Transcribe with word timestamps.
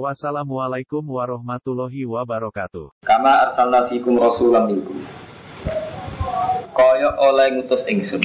Wassalamualaikum 0.00 1.04
warahmatullahi 1.04 2.08
wabarakatuh. 2.08 3.04
Kama 3.04 3.32
arsalna 3.44 3.92
fikum 3.92 4.16
rasulam 4.16 4.72
minkum. 4.72 5.04
Kaya 6.72 7.12
oleh 7.20 7.60
ngutus 7.60 7.84
ingsun. 7.84 8.24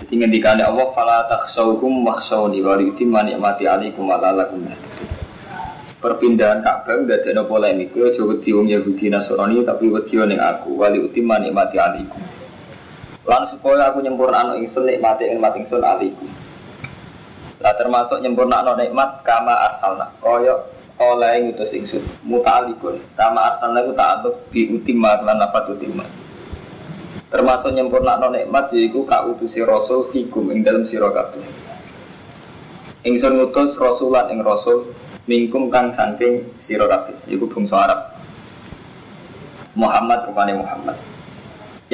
Jadi 0.00 0.12
ngendikane 0.16 0.64
Allah 0.64 0.88
fala 0.96 1.28
takhshawhum 1.28 2.00
wakhshawni 2.00 2.64
wa 2.64 2.80
yutimma 2.80 3.28
ni'mati 3.28 3.68
alaikum 3.68 4.08
lalakum 4.08 4.72
Perpindahan 6.00 6.64
Ka'bah 6.64 7.04
enggak 7.04 7.28
ada 7.28 7.44
polemik. 7.44 7.92
Kowe 7.92 8.08
aja 8.08 8.24
wedi 8.24 8.56
wong 8.56 8.72
Yahudi 8.72 9.12
Nasrani 9.12 9.60
tapi 9.68 9.92
wedi 9.92 10.16
ning 10.16 10.40
aku 10.40 10.80
wali 10.80 10.96
utimma 10.96 11.36
nikmati 11.36 11.76
alaikum. 11.76 12.24
Lan 13.28 13.52
supaya 13.52 13.92
aku 13.92 14.00
nyempurnakno 14.00 14.56
ingsun 14.64 14.88
nikmati 14.88 15.28
nikmat 15.28 15.60
ingsun 15.60 15.84
alaikum. 15.84 16.26
Lah 17.62 17.74
termasuk 17.78 18.18
nyempurna 18.18 18.66
no 18.66 18.74
nikmat 18.74 19.22
kama 19.22 19.54
arsalna. 19.54 20.10
Koyo 20.18 20.66
oleh 20.98 21.46
ngutus 21.46 21.70
ingsun 21.70 22.02
muta'alikun. 22.26 22.98
Kama 23.14 23.54
arsalna 23.54 23.86
ku 23.86 23.94
ta'aluk 23.94 24.34
bi 24.50 24.66
utimma 24.66 25.22
lan 25.22 25.38
nafat 25.38 25.70
utimma. 25.70 26.02
Termasuk 27.30 27.70
nyempurna 27.70 28.18
no 28.18 28.34
nikmat 28.34 28.74
ka 29.06 29.18
utusi 29.30 29.62
rasul 29.62 30.10
fikum 30.10 30.50
ing 30.50 30.66
dalam 30.66 30.82
sira 30.90 31.14
kabeh. 31.14 31.46
Ingsun 33.06 33.38
ngutus 33.38 33.78
rasulan 33.78 34.34
ing 34.34 34.42
rasul 34.42 34.90
mingkum 35.30 35.70
kang 35.70 35.94
saking 35.94 36.42
sira 36.66 36.90
kabeh 36.90 37.14
iku 37.30 37.46
bangsa 37.46 37.78
Arab. 37.78 38.00
Muhammad 39.78 40.26
rupane 40.26 40.58
Muhammad. 40.58 40.98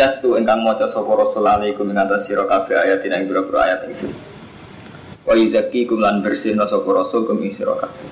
Yastu 0.00 0.32
ingkang 0.40 0.64
maca 0.64 0.88
sapa 0.96 1.12
rasul 1.12 1.44
alaikum 1.44 1.92
ing 1.92 2.00
atas 2.00 2.24
sira 2.24 2.48
kabeh 2.48 2.72
ayat 2.72 3.04
ing 3.04 3.12
ayat 3.12 3.84
ingsun. 3.84 4.27
Wa 5.28 5.36
yuzaki 5.36 5.84
kumlan 5.84 6.24
bersih 6.24 6.56
no 6.56 6.64
sopo 6.72 6.88
rasul 6.96 7.28
kum 7.28 7.36
ing 7.44 7.52
sira 7.52 7.76
kabeh. 7.76 8.08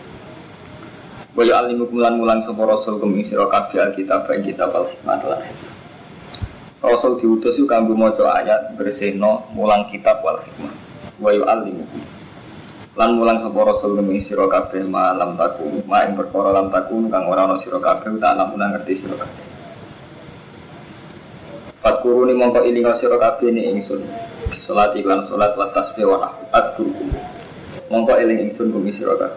Wa 1.32 1.40
yu'allimu 1.48 1.88
kumlan 1.88 2.20
mulang 2.20 2.44
sopo 2.44 2.68
rasul 2.68 3.00
kum 3.00 3.16
ing 3.16 3.24
sira 3.24 3.48
kabeh 3.48 3.80
alkitab 3.80 4.28
ing 4.36 4.44
kitab 4.44 4.76
al 4.76 4.92
hikmah 4.92 5.24
lan 5.24 5.40
Rasul 6.84 7.16
diutus 7.16 7.56
yuk 7.56 7.72
kanggo 7.72 7.96
maca 7.96 8.36
ayat 8.36 8.76
bersih 8.76 9.16
no 9.16 9.48
mulang 9.56 9.88
kitab 9.88 10.20
wal 10.20 10.44
hikmah. 10.44 10.76
Wa 11.16 11.32
yu'allimu 11.32 11.88
lan 13.00 13.16
mulang 13.16 13.40
sapa 13.40 13.64
rasul 13.64 13.96
kum 13.96 14.12
ing 14.12 14.20
sira 14.20 14.44
kabeh 14.52 14.84
malam 14.84 15.40
taku 15.40 15.80
ma 15.88 16.04
ing 16.04 16.20
perkara 16.20 16.52
lam 16.52 16.68
taku 16.68 17.00
kang 17.08 17.24
ora 17.32 17.48
ana 17.48 17.56
sira 17.64 17.80
kabeh 17.80 18.12
tak 18.20 18.36
lamun 18.36 18.60
ngerti 18.60 18.92
sira 19.00 19.16
kabeh. 19.16 19.44
Fakuruni 21.80 22.36
mongko 22.36 22.60
ilinga 22.60 22.92
sira 23.00 23.16
kabeh 23.16 23.48
ni 23.56 23.72
ingsun. 23.72 24.04
Salat 24.62 24.94
iklan 24.94 25.26
salat 25.26 25.58
wa 25.58 25.66
tasbih 25.74 26.06
wa 26.06 26.30
adkurku. 26.54 27.10
Mongko 27.90 28.14
eling 28.18 28.50
ingsun 28.50 28.70
bumi 28.70 28.94
kabeh. 28.94 29.34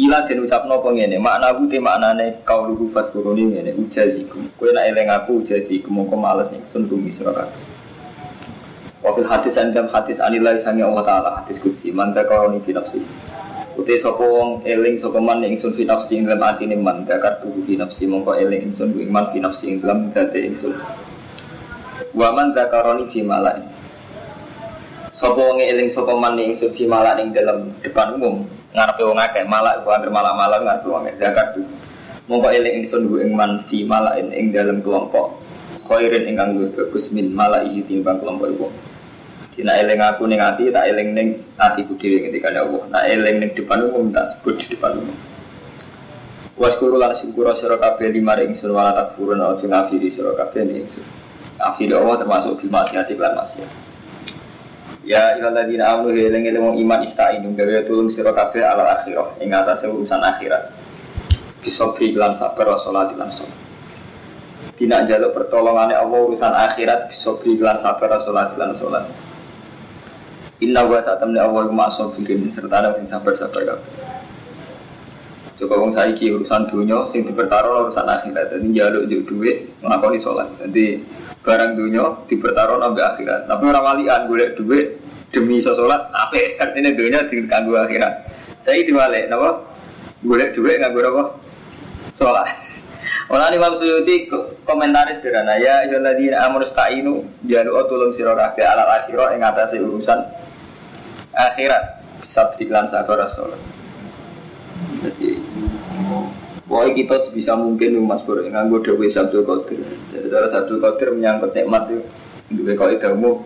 Ila 0.00 0.24
den 0.24 0.48
ucapno 0.48 0.80
apa 0.80 0.88
ngene, 0.96 1.20
makna 1.20 1.52
ku 1.52 1.68
te 1.68 1.76
maknane 1.76 2.40
kauluhu 2.48 2.88
fadkuruni 2.96 3.52
ngene 3.52 3.76
ujaziku. 3.76 4.40
Kowe 4.56 4.72
nek 4.72 4.88
eling 4.88 5.08
aku 5.12 5.44
ujaziku 5.44 5.92
mongko 5.92 6.16
males 6.16 6.48
ingsun 6.48 6.88
bumi 6.88 7.12
kabeh. 7.12 7.48
Wakil 9.00 9.24
hadis 9.24 9.56
dalam 9.56 9.88
hadis 9.96 10.20
anilai 10.20 10.60
sangi 10.60 10.84
Allah 10.84 11.00
Ta'ala 11.00 11.30
hadis 11.40 11.56
kudsi 11.56 11.88
Manta 11.88 12.20
kauni 12.28 12.60
fi 12.68 12.76
nafsi 12.76 13.00
Uti 13.80 13.96
sopo 13.96 14.28
wong 14.28 14.50
eling 14.68 15.00
sopo 15.00 15.16
man 15.24 15.40
ingsun 15.40 15.72
fi 15.72 15.88
nafsi 15.88 16.20
ing 16.20 16.28
dalam 16.28 16.44
atine 16.44 16.76
man 16.76 17.08
Dakar 17.08 17.40
tubuh 17.40 17.64
fi 17.64 17.80
nafsi 17.80 18.04
mongko 18.04 18.36
eling 18.36 18.68
ingsun 18.68 18.92
iman 18.92 19.32
fi 19.32 19.40
nafsi 19.40 19.64
ing 19.72 19.80
dalam 19.80 20.12
dati 20.12 20.52
ingsun 20.52 20.76
Waman 22.10 22.50
zakaroni 22.58 23.06
fi 23.14 23.22
malai. 23.22 23.62
Sopo 25.14 25.52
wong 25.52 25.62
eling 25.62 25.94
sopo 25.94 26.18
man 26.18 26.34
ingsun 26.34 26.74
fi 26.74 26.88
malai 26.88 27.22
ning 27.22 27.30
dalam 27.30 27.70
depan 27.84 28.18
umum 28.18 28.48
ngarepe 28.74 29.02
wong 29.06 29.20
akeh 29.20 29.46
malak 29.46 29.84
ku 29.86 29.94
anggere 29.94 30.10
malak-malak 30.10 30.60
ngarepe 30.64 30.88
wong 30.90 31.06
zakat 31.22 31.54
tu. 31.54 31.62
Mongko 32.26 32.50
eling 32.50 32.82
ingsun 32.82 33.06
ku 33.06 33.22
ing 33.22 33.30
man 33.36 33.62
fi 33.70 33.86
malai 33.86 34.26
ing 34.26 34.50
dalam 34.50 34.82
kelompok 34.82 35.38
khairin 35.86 36.26
ingkang 36.34 36.58
luwih 36.58 36.74
bagus 36.74 37.06
min 37.14 37.30
malai 37.30 37.78
timbang 37.86 38.18
kelompok 38.18 38.48
wong. 38.58 38.74
Dina 39.54 39.78
eling 39.78 40.02
aku 40.02 40.26
ning 40.26 40.42
ati 40.42 40.72
tak 40.74 40.90
eling 40.90 41.14
ning 41.14 41.28
atiku 41.62 41.94
dhewe 41.94 42.26
ketika 42.26 42.50
Allah. 42.50 42.90
Nak 42.90 43.04
eling 43.06 43.36
ning 43.38 43.50
depan 43.54 43.86
umum 43.86 44.10
tak 44.10 44.34
sebut 44.34 44.58
di 44.58 44.66
depan 44.72 44.98
umum. 44.98 45.14
Waskuru 46.58 46.98
lan 46.98 47.14
syukur 47.22 47.54
sira 47.54 47.78
kabeh 47.78 48.10
lima 48.10 48.34
ring 48.34 48.58
sun 48.58 48.74
wala 48.74 48.96
takfurun 48.98 49.38
aja 49.38 49.62
ngafiri 49.62 50.10
sira 50.10 50.34
kabeh 50.34 50.64
ingsun. 50.64 51.19
Akhirnya 51.60 52.00
Allah 52.00 52.16
termasuk 52.24 52.64
bil 52.64 52.72
maksiat 52.72 53.06
iklan 53.12 53.36
maksiat. 53.36 53.70
Ya 55.04 55.36
iladina 55.36 55.96
amanu 55.96 56.12
eling 56.12 56.44
eling 56.44 56.60
wong 56.60 56.76
iman 56.80 57.00
istainu 57.04 57.52
gawe 57.56 57.84
tulung 57.88 58.12
sira 58.12 58.32
kabeh 58.36 58.60
ala 58.60 59.00
akhirah 59.00 59.36
ing 59.40 59.52
atase 59.52 59.88
urusan 59.88 60.20
akhirat. 60.20 60.72
Bisobri 61.60 62.16
lan 62.16 62.36
sabar 62.40 62.76
wa 62.76 62.80
salat 62.80 63.12
lan 63.16 63.28
salat. 63.32 63.58
Tidak 64.80 65.00
jaluk 65.08 65.36
pertolongannya 65.36 65.96
Allah 65.96 66.20
urusan 66.24 66.52
akhirat 66.52 67.12
bisobri 67.12 67.56
lan 67.60 67.80
sabar 67.84 68.08
wa 68.08 68.20
salat 68.24 68.48
lan 68.56 68.70
salat. 68.80 69.04
Inna 70.60 70.84
wa 70.84 71.00
Allah 71.00 71.72
ma'asobirin 71.72 72.52
serta 72.52 72.84
ada 72.84 72.92
sing 73.00 73.08
sabar-sabar 73.08 73.64
kabeh. 73.64 73.88
Coba 75.60 75.76
wong 75.76 75.92
saiki 75.92 76.32
urusan 76.32 76.72
dunia 76.72 77.08
sing 77.12 77.24
dipertaruh 77.24 77.88
urusan 77.88 78.04
akhirat. 78.04 78.52
Jadi 78.52 78.68
jaluk 78.72 79.04
juk 79.08 79.22
duit 79.28 79.68
nglakoni 79.84 80.20
salat. 80.24 80.48
Jadi 80.60 81.00
barang 81.50 81.74
dunia 81.74 82.30
dipertaruh 82.30 82.78
nabi 82.78 83.02
akhirat. 83.02 83.50
Tapi 83.50 83.62
orang 83.66 83.82
walian 83.82 84.30
golek 84.30 84.54
duit 84.54 85.02
demi 85.34 85.58
sholat 85.58 86.14
kan 86.54 86.68
ini 86.78 86.94
dunia 86.94 87.26
diganggu 87.26 87.74
akhirat. 87.74 88.14
Saya 88.62 88.86
diwale, 88.86 89.26
napa? 89.26 89.66
Golek 90.22 90.54
duit 90.54 90.78
nganggo 90.78 91.02
apa? 91.02 91.24
Sholat. 92.14 92.48
Orang 93.30 93.54
Imam 93.54 93.78
Suyuti 93.78 94.26
komentaris 94.66 95.22
sederhana 95.22 95.54
ya 95.54 95.86
ayyuhalladzina 95.86 96.50
amanu 96.50 96.66
sta'inu 96.66 97.14
jaluk 97.46 97.86
tulung 97.86 98.10
sira 98.18 98.34
kabeh 98.34 98.66
alal 98.66 98.90
akhirah 98.90 99.38
ing 99.38 99.46
atase 99.46 99.78
urusan 99.78 100.18
akhirat 101.38 102.02
bisa 102.26 102.42
diklan 102.58 102.90
sabar 102.90 103.30
sholat. 103.38 103.62
Jadi 105.06 105.29
Pokoknya 106.70 106.94
kita 106.94 107.16
sebisa 107.26 107.58
mungkin 107.58 107.98
Mas 108.06 108.22
Bro. 108.22 108.46
Nganggo 108.46 108.78
Dewi 108.86 109.10
Sabtu 109.10 109.42
Qadir. 109.42 109.82
Jadi 110.14 110.30
cara 110.30 110.46
Sabtu 110.54 110.78
Qadir 110.78 111.10
menyangkut 111.18 111.50
nikmat 111.50 111.90
itu. 111.90 112.06
Kau 112.78 112.86
itu 112.86 113.10
umum 113.10 113.42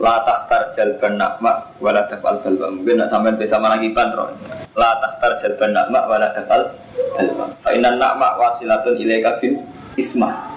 latah 0.00 0.48
tarjal 0.48 0.96
benakma 0.96 1.76
wala 1.76 2.08
tafal 2.08 2.40
balba 2.40 2.72
mungkin 2.72 3.04
nak 3.04 3.12
sampai 3.12 3.36
bisa 3.36 3.60
manakiban 3.60 4.08
roh 4.16 4.32
latah 4.72 5.12
tarjal 5.20 5.52
benakma 5.60 6.08
wala 6.08 6.32
tafal 6.32 6.72
balba 7.12 7.44
Fainan 7.60 8.00
nakma 8.00 8.40
wasilatun 8.40 8.96
ilaika 8.96 9.36
bil 9.44 9.60
isma 10.00 10.48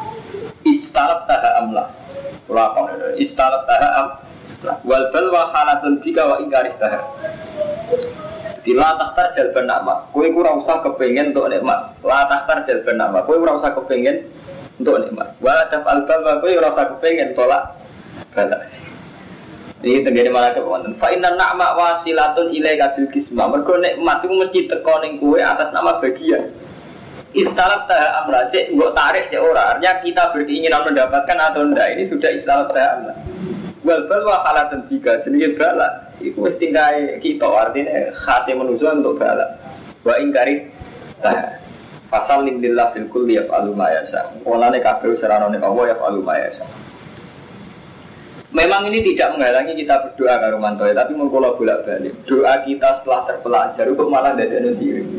istalab 0.64 1.28
taha 1.28 1.60
amlah 1.60 1.88
Ulama 2.48 2.88
istalab 3.20 3.68
taha 3.68 3.90
am 4.00 4.08
wal 4.88 5.06
balwa 5.12 5.52
halatun 5.52 6.00
bika 6.00 6.24
wa 6.24 6.40
ingkarih 6.40 6.72
taha 6.80 7.04
di 8.64 8.72
latah 8.72 9.12
tarjal 9.14 9.52
benakma 9.52 10.08
kue 10.16 10.32
kurang 10.32 10.64
usah 10.64 10.80
kepengen 10.82 11.36
untuk 11.36 11.52
nikmat 11.52 11.80
latah 12.00 12.42
tarjal 12.48 12.80
benakma 12.88 13.24
kue 13.28 13.36
kurang 13.36 13.60
usah 13.60 13.76
kepengen 13.76 14.24
untuk 14.80 15.04
nikmat 15.04 15.36
wala 15.44 15.64
tafal 15.68 16.04
balba 16.08 16.40
kue 16.40 16.56
kurang 16.56 16.74
usah 16.74 16.88
kepengen 16.96 17.36
tolak 17.36 17.64
balak 18.32 18.64
ini 19.84 20.00
tenggene 20.00 20.32
malah 20.32 20.56
kewonten. 20.56 20.96
Fa 20.96 21.12
inna 21.12 21.36
na'ma 21.36 21.76
wasilatun 21.76 22.56
ilaika 22.56 22.96
bil 22.96 23.12
kisma. 23.12 23.52
Mergo 23.52 23.76
nikmat 23.76 24.24
iku 24.24 24.40
mesti 24.40 24.72
teko 24.72 25.04
kowe 25.20 25.40
atas 25.44 25.76
nama 25.76 26.00
bagian. 26.00 26.56
Istalab 27.36 27.92
ta 27.92 28.24
amra 28.24 28.48
cek 28.48 28.72
mbok 28.72 28.96
tarik 28.96 29.28
cek 29.28 29.44
ora. 29.44 29.76
Artinya 29.76 30.00
kita 30.00 30.24
berkeinginan 30.32 30.88
mendapatkan 30.88 31.36
atau 31.36 31.68
enggak 31.68 32.00
ini 32.00 32.08
sudah 32.08 32.32
istalab 32.32 32.72
ta 32.72 32.96
amra. 32.96 33.14
Wal 33.84 34.08
bal 34.08 34.24
wa 34.24 34.40
halatun 34.48 34.88
tiga 34.88 35.20
jenenge 35.20 35.52
bala. 35.60 36.03
Iku 36.22 36.46
wis 36.46 36.58
tinggal 36.62 37.18
kita 37.24 37.48
artinya 37.48 38.14
khasnya 38.14 38.60
manusia 38.60 38.94
untuk 38.94 39.18
bala. 39.18 39.58
Wa 40.06 40.20
ingkari 40.20 40.70
ta 41.24 41.64
Fasal 42.14 42.46
lillah 42.46 42.94
fil 42.94 43.10
kulli 43.10 43.42
yaf'alu 43.42 43.74
ma 43.74 43.90
yasha. 43.90 44.38
Olane 44.46 44.78
kabeh 44.78 45.18
seranane 45.18 45.58
Allah 45.58 45.98
yaf'alu 45.98 46.22
ma 46.22 46.38
yasha. 46.38 46.62
Memang 48.54 48.86
ini 48.86 49.02
tidak 49.02 49.34
menghalangi 49.34 49.82
kita 49.82 49.98
berdoa 49.98 50.38
ke 50.38 50.48
Romanto, 50.54 50.86
tapi 50.86 51.18
mengkola 51.18 51.58
bolak 51.58 51.90
balik. 51.90 52.14
Doa 52.30 52.62
kita 52.62 53.02
setelah 53.02 53.26
terpelajar, 53.26 53.90
kok 53.90 54.10
malah 54.14 54.38
ada 54.38 54.46
sirik. 54.78 55.10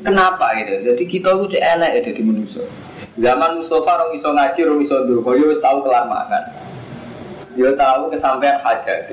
Kenapa 0.00 0.56
gitu? 0.56 0.72
Jadi 0.80 1.02
kita 1.04 1.28
itu 1.36 1.60
elek 1.60 1.90
ya 1.92 2.00
jadi 2.08 2.22
manusia. 2.24 2.64
Zaman 3.20 3.60
Mustafa 3.60 4.00
orang 4.00 4.16
iso 4.16 4.28
ngaji, 4.32 4.58
orang 4.64 4.80
iso 4.80 4.96
dulu. 5.04 5.20
Yo 5.36 5.60
tahu 5.60 5.84
kelamaan. 5.84 6.42
Yo 7.58 7.74
tahu 7.74 8.10
kesampaian 8.14 8.62
hajat. 8.62 9.10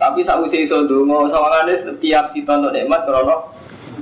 Tapi 0.00 0.24
saat 0.24 0.40
usia 0.40 0.64
iso 0.64 0.88
dulu, 0.88 1.28
soalnya 1.28 1.76
setiap 1.76 2.32
kita 2.32 2.56
untuk 2.56 2.72
nikmat, 2.72 3.04
kalau 3.04 3.52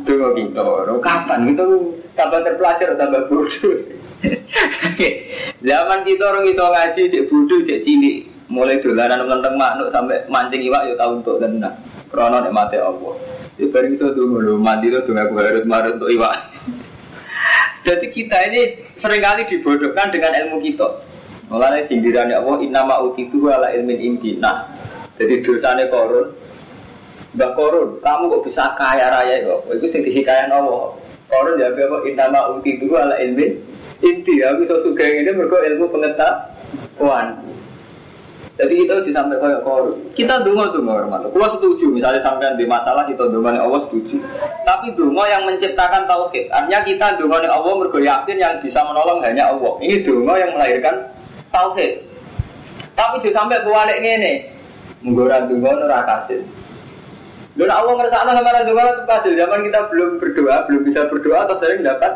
dulu 0.06 0.30
kita, 0.38 0.62
kapan 1.02 1.50
itu 1.50 1.66
kapan 2.14 2.46
terpelajar 2.46 2.94
tambah 2.94 3.26
bodoh. 3.26 3.76
Zaman 5.68 5.98
kita 6.06 6.22
orang 6.22 6.46
iso 6.46 6.64
ngaji, 6.70 7.02
cek 7.10 7.26
bodoh, 7.26 7.58
cek 7.66 7.82
cilik. 7.82 8.30
Mulai 8.48 8.80
dolanan 8.80 9.28
tentang 9.28 9.60
makhluk 9.60 9.92
sampai 9.92 10.24
mancing 10.32 10.64
iwak, 10.64 10.88
yo 10.88 10.94
tahu 10.96 11.20
untuk 11.20 11.36
tenang. 11.36 11.76
Krono 12.08 12.40
nikmati 12.40 12.80
Allah. 12.80 13.14
Itu 13.60 13.68
bareng 13.68 13.92
iso 13.98 14.14
dulu, 14.16 14.56
mandi 14.56 14.88
itu 14.88 15.04
dulu 15.04 15.18
aku 15.18 15.34
harus 15.36 15.66
marah 15.68 15.92
untuk 15.92 16.08
iwak. 16.08 16.32
Jadi 17.86 18.06
kita 18.08 18.38
ini 18.48 18.86
sering 18.96 19.20
kali 19.20 19.44
dibodohkan 19.50 20.08
dengan 20.14 20.32
ilmu 20.46 20.64
kita. 20.64 21.07
Mulanya 21.48 21.80
sindirannya 21.88 22.36
Allah, 22.36 22.56
innama 22.60 23.00
utitu 23.08 23.48
ala 23.48 23.72
ilmin 23.72 23.96
inti. 23.96 24.36
Nah, 24.36 24.68
jadi 25.16 25.40
dosanya 25.40 25.88
korun. 25.88 26.36
Mbak 27.32 27.50
korun, 27.56 27.88
kamu 28.04 28.24
kok 28.28 28.44
bisa 28.44 28.64
kaya 28.76 29.08
raya 29.08 29.44
kok? 29.44 29.64
Itu 29.72 29.88
sing 29.88 30.04
dihikayan 30.04 30.52
Allah. 30.52 30.92
Korun 31.28 31.60
ya 31.60 31.72
apa? 31.72 31.96
Innama 32.04 32.52
utitu 32.56 32.92
ala 32.96 33.16
ilmin 33.16 33.64
inti. 34.04 34.44
Aku 34.44 34.64
so 34.68 34.80
suka 34.84 35.04
ini 35.04 35.28
mereka 35.32 35.64
ilmu 35.72 35.88
pengetahuan. 35.88 37.40
Jadi 38.58 38.74
kita 38.74 38.98
harus 38.98 39.14
sampai 39.14 39.38
kayak 39.38 39.62
korup. 39.62 39.94
Kita 40.18 40.42
dungo 40.42 40.66
dungo 40.74 40.90
hormat. 40.90 41.30
Gua 41.30 41.46
setuju. 41.46 41.94
Misalnya 41.94 42.18
sampai 42.26 42.58
di 42.58 42.66
masalah 42.66 43.06
kita 43.06 43.30
dungo 43.30 43.46
Allah 43.46 43.80
setuju. 43.86 44.18
Tapi 44.66 44.98
dungo 44.98 45.22
yang 45.30 45.46
menciptakan 45.46 46.10
tauhid. 46.10 46.50
Artinya 46.50 46.82
kita 46.82 47.06
dungo 47.22 47.38
Allah 47.38 47.72
mergo 47.78 48.02
yakin 48.02 48.34
yang 48.34 48.58
bisa 48.58 48.82
menolong 48.82 49.22
hanya 49.22 49.54
Allah. 49.54 49.78
Ini 49.78 50.02
dungo 50.02 50.34
yang 50.34 50.58
melahirkan 50.58 51.06
tauhid. 51.58 51.92
Tapi 52.94 53.14
juga 53.22 53.34
sampai 53.42 53.66
balik 53.66 53.98
ini. 53.98 54.32
Menggorang 55.02 55.50
dungo 55.50 55.70
kasih. 55.86 56.42
Dan 57.58 57.74
Allah 57.74 57.92
ngerasa 57.98 58.22
sama 58.22 58.38
orang 58.38 58.66
dungo 58.66 58.82
itu 58.86 59.04
kasih. 59.10 59.32
Zaman 59.34 59.60
kita 59.66 59.80
belum 59.90 60.10
berdoa, 60.22 60.56
belum 60.70 60.82
bisa 60.86 61.00
berdoa 61.10 61.38
atau 61.50 61.58
sering 61.58 61.82
dapat 61.82 62.12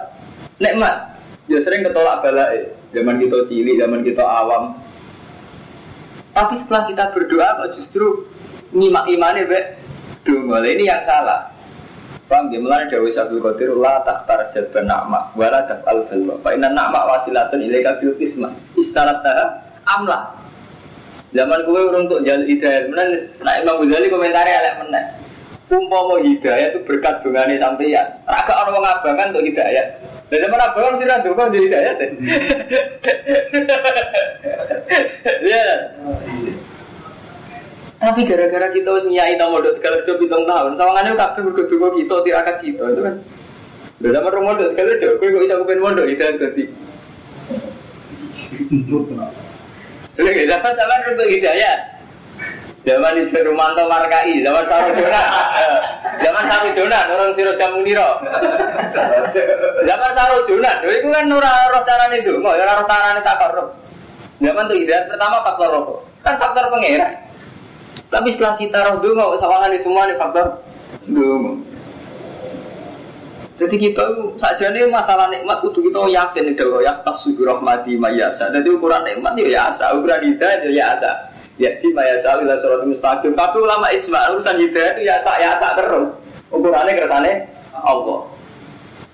nikmat. 0.63 1.19
Ya 1.51 1.59
sering 1.67 1.83
ketolak 1.83 2.23
balai. 2.23 2.71
Zaman 2.95 3.19
kita 3.19 3.49
cilik, 3.51 3.81
zaman 3.81 4.01
kita 4.05 4.21
awam, 4.21 4.77
tapi 6.33 6.57
setelah 6.65 6.89
kita 6.89 7.05
berdoa 7.13 7.49
kok 7.61 7.71
justru 7.77 8.25
nyimak 8.73 9.05
imannya 9.05 9.45
be 9.45 9.61
dungo 10.25 10.57
ini 10.65 10.89
yang 10.89 11.05
salah. 11.05 11.52
Paham 12.33 12.49
ya? 12.49 12.65
Mulanya 12.65 12.89
Dawi 12.89 13.13
Sabdul 13.13 13.45
Qadir 13.45 13.77
La 13.77 14.01
takhtar 14.09 14.49
jadban 14.57 14.89
na'ma 14.89 15.37
Wala 15.37 15.69
taf'al 15.69 16.09
balwa 16.09 16.41
Fa 16.41 16.57
inna 16.57 16.73
na'ma 16.73 17.05
wasilatun 17.05 17.61
ilaika 17.61 18.01
bil 18.01 18.17
kisma 18.17 18.49
Istarat 18.81 19.21
taha 19.21 19.61
amla 19.85 20.33
Zaman 21.33 21.65
gue 21.65 21.81
untuk 21.97 22.21
jalur 22.29 22.45
hidayah. 22.45 22.93
Menan, 22.93 23.09
nah 23.41 23.57
Imam 23.57 23.81
Ghazali 23.81 24.13
komentarnya 24.13 24.53
elek 24.53 24.75
menang 24.85 25.09
Umpama 25.73 26.21
hidayah 26.21 26.77
itu 26.77 26.85
berkat 26.85 27.25
dungane 27.25 27.57
sampeyan. 27.57 28.05
Raga 28.29 28.53
orang 28.61 28.77
mengabangan 28.77 29.33
untuk 29.33 29.49
hidayah. 29.49 29.97
Dan 30.29 30.45
zaman 30.45 30.61
abangan 30.61 31.01
radu 31.01 31.33
kok 31.33 31.49
jadi 31.49 31.65
hidayah. 31.65 31.93
Ya. 35.43 35.65
Tapi 38.03 38.27
gara-gara 38.27 38.67
kita 38.75 39.07
nyai 39.07 39.39
tamu 39.39 39.63
dot 39.63 39.79
kalau 39.79 40.03
coba 40.03 40.19
hitung 40.19 40.43
tahun, 40.43 40.75
sawangannya 40.75 41.15
kabeh 41.15 41.41
mergo 41.47 41.63
donga 41.71 41.89
kita 41.95 42.17
tirakat 42.27 42.57
kita 42.59 42.85
itu 42.91 43.01
kan. 43.07 43.15
Udah 44.03 44.11
zaman 44.19 44.31
rong 44.35 44.45
mondok 44.51 44.71
kalau 44.75 44.99
coba 44.99 45.15
kowe 45.23 45.29
kok 45.31 45.43
bisa 45.47 45.55
kepen 45.63 45.79
mondok 45.79 46.07
itu 46.11 46.25
dadi. 46.43 46.65
Lagi 50.19 50.45
zaman 50.51 50.73
zaman 50.75 50.99
untuk 51.15 51.31
hidayah. 51.31 51.79
Zaman 52.83 53.15
di 53.15 53.31
Rumanto 53.47 53.87
Markai, 53.87 54.43
zaman 54.43 54.67
Saru 54.67 54.91
Jonan, 54.99 55.27
zaman 56.19 56.45
Saru 56.51 56.69
Jonan, 56.75 57.07
orang 57.15 57.31
Siro 57.39 57.55
Jamuniro. 57.55 58.19
Zaman 59.87 60.11
Saru 60.19 60.43
Jonan, 60.51 60.83
itu 60.83 61.07
kan 61.07 61.31
nurah 61.31 61.71
roh 61.71 61.87
carane 61.87 62.19
itu, 62.19 62.35
mau 62.43 62.59
roh 62.59 62.83
carane 62.91 63.23
tak 63.23 63.39
korup. 63.39 63.79
Zaman 64.43 64.67
tuh 64.67 64.75
hidayat 64.75 65.07
pertama 65.07 65.47
faktor 65.47 65.71
rokok. 65.71 65.99
Kan 66.27 66.35
faktor 66.43 66.75
pengeran. 66.75 67.31
Tapi 68.13 68.29
setelah 68.37 68.61
kita 68.61 68.79
roh 68.85 68.97
dulu, 69.01 69.41
sawangan 69.41 69.73
semua 69.81 70.05
nih 70.05 70.21
faktor 70.21 70.61
dulu. 71.09 71.65
Jadi 73.57 73.77
kita 73.79 74.05
saja 74.37 74.69
nih 74.75 74.91
masalah 74.91 75.33
nikmat 75.33 75.65
kudu 75.65 75.89
kita 75.89 76.11
yakin 76.11 76.45
itu 76.53 76.65
loh 76.67 76.85
ya 76.85 77.01
tas 77.01 77.25
rahmati 77.25 77.97
mayasa. 77.97 78.53
Jadi 78.53 78.69
ukuran 78.69 79.07
nikmat 79.07 79.33
ya 79.41 79.73
asa, 79.73 79.97
ukuran 79.97 80.29
hidayah 80.29 80.69
ya 80.69 80.85
asa. 80.99 81.13
Ya 81.57 81.73
di 81.81 81.89
mayasa 81.95 82.43
ila 82.43 82.59
surat 82.61 82.85
mustaqim. 82.85 83.33
Tapi 83.33 83.57
ulama 83.61 83.89
isma 83.95 84.35
urusan 84.35 84.57
hidayah 84.61 84.93
itu 84.99 85.01
ya 85.09 85.15
asa 85.25 85.33
ya 85.41 85.49
asa 85.57 85.69
terus. 85.79 86.09
Ukurannya 86.53 86.93
kersane 87.01 87.33
Allah. 87.73 88.29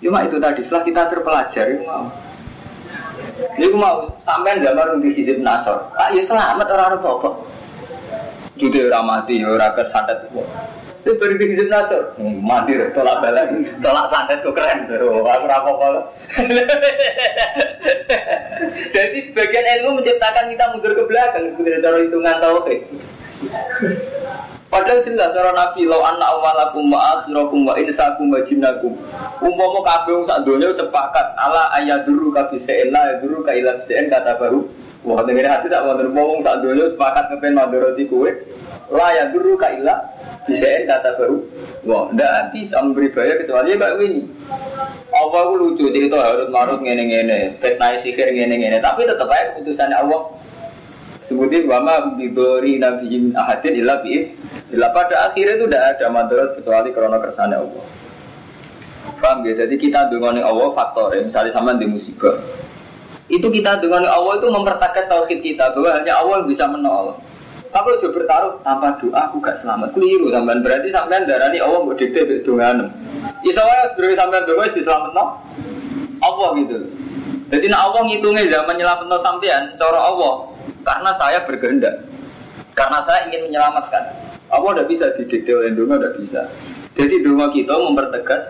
Cuma 0.02 0.26
itu 0.26 0.38
tadi 0.42 0.60
setelah 0.66 0.82
kita 0.86 1.02
terpelajari 1.12 1.74
mau 1.86 2.10
ini 3.58 3.74
mau 3.74 4.10
sampai 4.22 4.62
zaman 4.62 5.02
di 5.02 5.14
hizib 5.14 5.42
nasor. 5.42 5.90
Ah, 5.98 6.10
ya 6.10 6.22
selamat 6.26 6.66
orang 6.70 6.98
orang 6.98 7.34
Jadi 8.58 8.90
orang 8.90 9.06
mati, 9.06 9.34
orang 9.46 9.72
kesantet. 9.78 10.18
Itu 11.06 11.14
baru 11.14 11.38
di 11.38 11.64
nasor. 11.70 12.18
Hmm, 12.18 12.42
mati, 12.42 12.74
tolak 12.90 13.22
balik, 13.22 13.54
tolak 13.80 14.10
santet 14.10 14.42
itu 14.42 14.50
keren. 14.50 14.90
Oh, 14.98 15.22
aku 15.22 15.46
apa 15.46 15.70
kalau. 15.70 16.02
Jadi 18.94 19.18
sebagian 19.30 19.66
ilmu 19.78 20.02
menciptakan 20.02 20.50
kita 20.50 20.64
mundur 20.74 20.92
ke 20.92 21.04
belakang. 21.06 21.54
Sebenarnya 21.54 21.84
cara 21.86 21.96
hitungan 22.02 22.36
tauhid. 22.42 22.80
Padahal 24.68 25.00
jelas 25.00 25.32
cara 25.32 25.50
Nabi 25.56 25.88
lo 25.88 26.04
anak 26.04 26.28
awalakum 26.28 26.92
wa 26.92 27.00
akhirakum 27.16 27.64
wa 27.64 27.72
insakum 27.80 28.28
wa 28.28 28.44
jinnakum. 28.44 28.92
Kabeh 29.40 30.16
sak 30.28 30.44
donya 30.44 30.68
sepakat 30.76 31.26
ala 31.40 31.72
ayaduru 31.72 32.28
ka 32.34 32.52
bisain 32.52 32.92
la 32.92 33.08
ayaduru 33.08 33.40
ka 33.48 33.56
ila 33.56 33.80
bisain 33.80 34.12
kata 34.12 34.36
baru. 34.36 34.68
Wah 35.08 35.24
dengar 35.24 35.48
hati 35.48 35.72
tak 35.72 35.88
wonten 35.88 36.12
wong 36.12 36.44
sak 36.44 36.60
donya 36.60 36.84
sepakat 36.92 37.32
kepen 37.32 37.56
mandoroti 37.56 38.04
kowe. 38.04 38.28
La 38.92 39.16
ayaduru 39.16 39.56
ka 39.56 39.72
ila 39.72 39.96
bisain 40.44 40.84
kata 40.84 41.16
baru. 41.16 41.40
Wah 41.88 42.12
ndak 42.12 42.52
bisa 42.52 42.76
memberi 42.84 43.08
bahaya 43.16 43.40
kecuali 43.40 43.72
ya 43.72 43.88
ini. 44.04 44.28
Allah 45.08 45.40
ku 45.48 45.54
lucu 45.56 45.88
cerita 45.88 46.20
harus 46.20 46.52
marut 46.52 46.84
ngene-ngene, 46.84 47.56
fitnah 47.64 47.96
sihir 48.04 48.28
ngene-ngene, 48.36 48.76
tapi 48.84 49.08
tetap 49.08 49.32
aja 49.32 49.56
keputusannya 49.56 49.96
Allah 49.96 50.20
sebutin 51.28 51.68
wama 51.68 52.16
bidori 52.16 52.80
nabiin 52.80 53.36
ahadin 53.36 53.84
illa 53.84 54.00
bi'in 54.00 54.32
illa 54.72 54.88
pada 54.96 55.28
akhirnya 55.28 55.60
itu 55.60 55.64
tidak 55.68 55.84
ada 55.96 56.06
madarat 56.08 56.50
kecuali 56.56 56.88
karena 56.96 57.20
kersane 57.20 57.56
Allah 57.60 57.84
paham 59.20 59.44
ya 59.44 59.52
jadi 59.60 59.74
kita 59.76 60.08
dengan 60.08 60.40
Allah 60.40 60.72
faktor 60.72 61.12
ya 61.12 61.20
misalnya 61.28 61.52
sama 61.52 61.76
di 61.76 61.84
musibah 61.84 62.40
itu 63.28 63.46
kita 63.48 63.80
dengan 63.80 64.08
Allah 64.08 64.40
itu 64.40 64.48
mempertakat 64.48 65.08
tauhid 65.08 65.40
kita 65.44 65.76
bahwa 65.76 65.90
hanya 66.00 66.12
Allah 66.20 66.42
yang 66.42 66.48
bisa 66.48 66.64
menolong 66.64 67.16
Aku 67.68 68.00
coba 68.00 68.10
bertaruh 68.16 68.52
tanpa 68.64 68.96
doa 68.96 69.28
aku 69.28 69.44
gak 69.44 69.60
selamat. 69.60 69.92
Keliru 69.92 70.32
sampean 70.32 70.64
berarti 70.64 70.88
sampean 70.88 71.28
darani 71.28 71.60
Allah 71.60 71.84
mau 71.84 71.92
dikte 71.92 72.24
dengan 72.24 72.88
Iso 73.44 73.60
wae 73.60 73.84
sebenarnya 73.92 74.16
sampean 74.24 74.42
doa 74.48 74.64
diselametno 74.72 75.24
Allah 76.24 76.48
gitu. 76.58 76.76
Jadi 77.48 77.66
nak 77.68 77.80
Allah 77.92 78.02
ngitungnya 78.08 78.44
zaman 78.48 78.74
nyelametno 78.76 79.16
sampean 79.20 79.62
cara 79.76 80.00
Allah 80.00 80.34
karena 80.80 81.10
saya 81.20 81.38
berkehendak. 81.44 81.94
Karena 82.72 82.98
saya 83.04 83.28
ingin 83.28 83.52
menyelamatkan. 83.52 84.04
Allah 84.48 84.70
tidak 84.72 84.86
bisa 84.88 85.06
didikte 85.20 85.50
oleh 85.52 85.76
dunga, 85.76 86.00
tidak 86.00 86.14
bisa. 86.24 86.40
Jadi 86.96 87.14
dunga 87.20 87.52
kita 87.52 87.74
mempertegas 87.76 88.42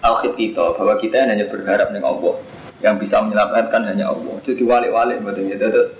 tauhid 0.00 0.32
kita 0.38 0.64
bahwa 0.78 0.94
kita 1.02 1.26
hanya 1.26 1.50
berharap 1.50 1.90
dengan 1.90 2.14
Allah. 2.14 2.34
Yang 2.80 2.94
bisa 3.06 3.20
menyelamatkan 3.20 3.84
hanya 3.84 4.08
Allah. 4.12 4.36
Jadi 4.44 4.62
walik-walik 4.64 5.20
betul 5.20 5.52
ya. 5.52 5.56
Terus 5.60 5.92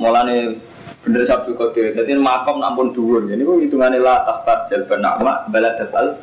mulane 0.00 0.56
bener 1.04 1.22
sabtu 1.28 1.52
kotir. 1.54 1.92
Jadi 1.92 2.16
makom 2.16 2.60
nampun 2.60 2.96
dhuwur. 2.96 3.28
Ini 3.28 3.44
kok 3.44 3.60
hitungannya 3.68 4.00
lah 4.00 4.24
tahta 4.24 4.68
jalban 4.72 5.00
nama 5.04 5.32
balad 5.52 5.76
datal. 5.76 6.16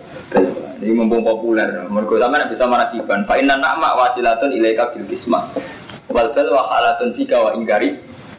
Ini 0.82 0.92
mumpung 0.92 1.22
populer. 1.22 1.86
Mergo 1.88 2.18
sampean 2.18 2.50
bisa 2.50 2.66
manakiban. 2.66 3.24
Fa 3.30 3.38
inna 3.38 3.56
nama 3.56 3.94
wasilatun 3.96 4.50
ilaika 4.52 4.92
bil 4.92 5.06
kismah 5.08 5.54
wal 6.16 6.30
bal 6.32 6.48
wa 6.48 6.64
halatun 6.72 7.12
fika 7.18 7.36
wa 7.36 7.52
ingkari 7.58 7.98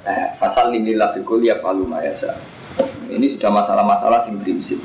eh, 0.09 0.27
fasal 0.41 0.73
lillah 0.73 1.13
fi 1.13 1.21
kulli 1.21 1.53
yasa 1.53 2.33
ini 3.13 3.37
sudah 3.37 3.51
masalah-masalah 3.53 4.25
sing 4.27 4.41
prinsip 4.41 4.81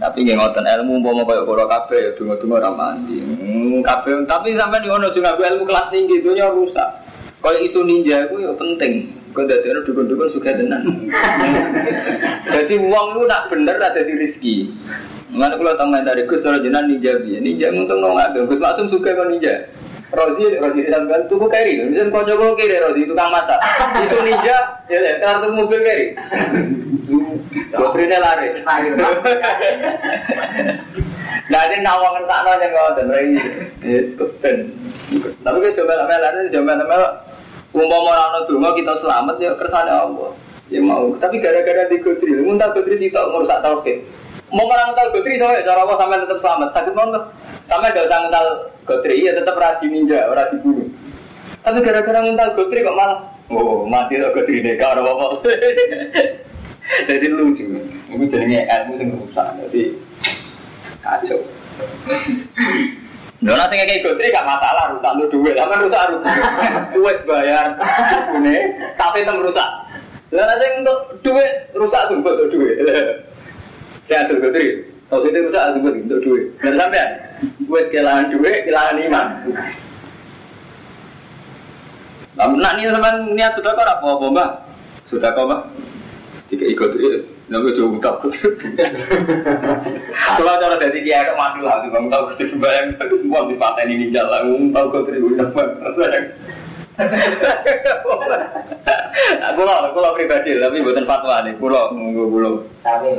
tapi 0.00 0.24
nggak 0.24 0.36
ngotot 0.40 0.64
ilmu 0.64 0.94
mau 0.96 1.12
mau 1.12 1.28
kayak 1.28 1.44
koro 1.44 1.64
kafe 1.68 1.96
ya 2.00 2.10
tunggu 2.16 2.34
tunggu 2.40 2.56
ramandi 2.56 3.20
hmm, 3.20 3.84
kafe 3.84 4.16
tapi 4.24 4.56
sampai 4.56 4.80
di 4.80 4.88
mana 4.88 5.12
juga 5.12 5.36
ilmu 5.36 5.68
kelas 5.68 5.92
tinggi 5.92 6.24
itu 6.24 6.32
rusak. 6.32 6.88
Kalau 7.40 7.56
itu 7.56 7.80
ninja 7.84 8.28
itu 8.28 8.36
ya 8.44 8.52
penting. 8.52 9.16
Kau 9.30 9.46
dari 9.46 9.62
orang 9.70 9.86
dukun-dukun 9.86 10.28
suka 10.34 10.58
tenan. 10.58 10.82
Jadi 12.54 12.74
uang 12.82 13.06
itu 13.14 13.22
nak 13.30 13.46
bener 13.48 13.78
ada 13.78 14.02
di 14.02 14.12
rezeki. 14.18 14.56
Mana 15.30 15.54
kalau 15.54 15.78
tahu 15.78 15.94
dari 16.02 16.26
Gus 16.26 16.42
kalau 16.42 16.58
jenengan 16.58 16.90
ninja 16.90 17.14
biar 17.22 17.38
ninja 17.38 17.70
untung 17.70 18.02
nong 18.02 18.18
agak 18.18 18.50
Gus 18.50 18.58
langsung 18.58 18.90
suka 18.90 19.14
kan 19.14 19.30
ninja. 19.30 19.70
Rozi, 20.10 20.58
Rozi 20.58 20.90
disampaikan 20.90 21.30
tuku 21.30 21.46
keri, 21.46 21.86
misal 21.86 22.10
kau 22.10 22.26
coba 22.26 22.58
kiri 22.58 22.82
Rozi 22.82 23.06
tukang 23.06 23.30
masak, 23.30 23.62
itu 23.94 24.18
ninja, 24.26 24.82
ya 24.90 24.98
ya, 24.98 25.22
kartu 25.22 25.54
mobil 25.54 25.78
keri, 25.86 26.18
dokternya 27.74 28.18
laris. 28.18 28.56
Nah 31.50 31.66
ini 31.66 31.82
nawang 31.82 32.22
sana 32.30 32.62
kau 32.62 32.94
dan 32.94 33.10
rai, 33.10 33.34
yes, 33.82 34.14
kuten. 34.14 34.70
Tapi 35.42 35.56
kalau 35.58 35.76
coba 35.82 35.92
nama 35.98 36.16
laris, 36.30 36.54
coba 36.54 36.72
nama 36.78 36.98
umpama 37.74 38.10
orang 38.14 38.46
mau 38.58 38.70
kita 38.74 38.94
selamat 39.02 39.36
ya 39.42 39.50
kersane 39.58 39.90
Allah. 39.90 40.30
Ya 40.70 40.78
mau, 40.78 41.10
tapi 41.18 41.42
gara-gara 41.42 41.90
di 41.90 41.98
Godri, 41.98 42.38
muntah 42.46 42.70
Godri 42.70 42.94
sih 42.94 43.10
tak 43.10 43.26
merusak 43.34 43.58
tauhid. 43.58 44.06
Mau 44.54 44.70
orang 44.70 44.94
tahu 44.94 45.18
Godri 45.18 45.42
sama 45.42 45.58
cara 45.66 45.82
apa 45.82 45.94
sampai 45.98 46.22
tetap 46.22 46.38
selamat, 46.38 46.68
sakit 46.70 46.94
banget. 46.94 47.22
Sampai 47.66 47.90
gak 47.90 48.06
usah 48.06 48.18
ngental 48.22 48.46
Godri, 48.86 49.26
ya 49.26 49.34
tetap 49.34 49.58
radi 49.58 49.86
ninja, 49.90 50.30
radi 50.30 50.62
bunuh. 50.62 50.86
Tapi 51.66 51.78
gara-gara 51.82 52.22
ngental 52.22 52.54
Godri 52.54 52.86
kok 52.86 52.94
malah, 52.94 53.18
oh 53.50 53.82
mati 53.82 54.22
lo 54.22 54.30
Godri 54.30 54.62
deh, 54.62 54.78
ada 54.78 55.02
apa-apa. 55.02 55.42
Jadi 56.90 57.26
lucu, 57.30 57.64
ini 58.10 58.24
jadinya 58.26 58.60
ilmu 58.66 58.92
yang 58.98 59.08
rusak, 59.14 59.46
jadi 59.62 59.82
kacau. 61.00 61.40
Nah, 63.40 63.56
nanti 63.56 63.80
kayak 63.80 64.04
Godri 64.04 64.34
gak 64.34 64.44
masalah, 64.44 64.92
rusak 64.92 65.12
lu 65.16 65.24
duit, 65.32 65.54
sama 65.56 65.80
rusak 65.80 66.02
lu 66.12 66.18
duit 66.92 67.18
bayar, 67.24 67.78
ini, 68.36 68.56
tapi 68.98 69.24
itu 69.24 69.32
rusak. 69.32 69.70
Lah 70.34 70.44
nanti 70.44 70.66
untuk 70.82 70.98
duit 71.22 71.52
rusak 71.72 72.02
tuh 72.10 72.18
untuk 72.20 72.50
duit. 72.52 72.76
Saya 74.10 74.26
tuh 74.28 74.42
Godri, 74.42 74.84
kalau 75.08 75.24
itu 75.24 75.38
rusak 75.46 75.78
untuk 75.78 76.20
duit. 76.26 76.44
Dan 76.58 76.74
sampai 76.76 77.30
Gue 77.40 77.80
kehilangan 77.88 78.36
duit, 78.36 78.68
kehilangan 78.68 78.96
iman. 79.08 79.26
Nah, 82.36 82.72
ini 82.76 82.88
sama 82.88 83.10
niat 83.32 83.52
sudah 83.56 83.72
kok 83.76 83.84
apa 83.84 84.06
apa 84.16 84.26
mbak? 84.32 84.50
Sudah 85.08 85.30
kok 85.32 85.44
mbak? 85.48 85.60
Tiga 86.50 86.66
ikut 86.66 86.98
itu, 86.98 87.22
nabi 87.46 87.70
jauh 87.78 87.94
tak. 88.02 88.26
Kalau 90.34 90.58
cara 90.58 90.74
dari 90.82 91.06
dia 91.06 91.22
ada 91.22 91.38
mati 91.38 91.62
lah, 91.62 91.78
bang 91.86 92.10
tahu 92.10 92.34
kita 92.34 92.58
bayang 92.58 92.98
semua 93.22 93.46
di 93.46 93.54
paten 93.54 93.86
ini 93.86 94.10
jalan, 94.10 94.74
tahu 94.74 94.86
kau 94.90 95.06
terima 95.06 95.46
Kulo, 99.54 99.74
kulo 99.94 100.08
pribadi, 100.16 100.58
tapi 100.58 100.82
bukan 100.82 101.06
fatwa 101.06 101.44
nih. 101.46 101.54
Kulo, 101.60 101.94
nunggu 101.94 102.24
kulo. 102.32 102.50
Sami. 102.82 103.12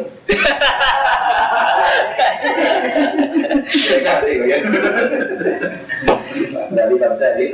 Dari 6.72 6.96
bangsa 7.00 7.28
ini. 7.40 7.48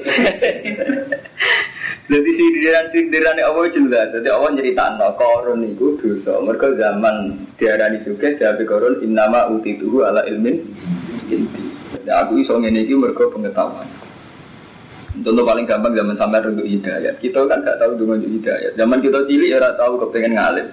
Jadi 2.08 2.30
sindiran 2.40 2.86
sindiran 2.96 3.36
Allah 3.36 3.68
jelas. 3.68 4.08
Jadi 4.16 4.30
Allah 4.32 4.96
no 4.96 5.08
korun 5.20 5.60
itu 5.68 6.00
dosa. 6.00 6.40
Mereka 6.40 6.80
zaman 6.80 7.36
diarani 7.60 8.00
juga 8.08 8.32
jadi 8.32 8.64
korun 8.64 9.04
innama 9.04 9.52
utituhu 9.52 10.08
ala 10.08 10.24
ilmin 10.24 10.64
inti. 11.28 11.64
Jadi 11.92 12.08
aku 12.08 12.40
iso 12.40 12.56
ngene 12.56 12.88
iki 12.88 12.96
mereka 12.96 13.28
pengetahuan. 13.28 13.92
Contoh 15.20 15.44
paling 15.44 15.68
gampang 15.68 15.98
zaman 16.00 16.16
sampai 16.16 16.48
untuk 16.48 16.64
hidayat. 16.64 17.20
Kita 17.20 17.44
kan 17.50 17.66
gak 17.66 17.82
tahu 17.82 18.00
dengan 18.00 18.24
hidayat. 18.24 18.78
Zaman 18.80 19.00
kita 19.04 19.28
cilik 19.28 19.50
ya 19.50 19.60
tahu 19.76 20.00
kepengen 20.08 20.40
ngalim. 20.40 20.68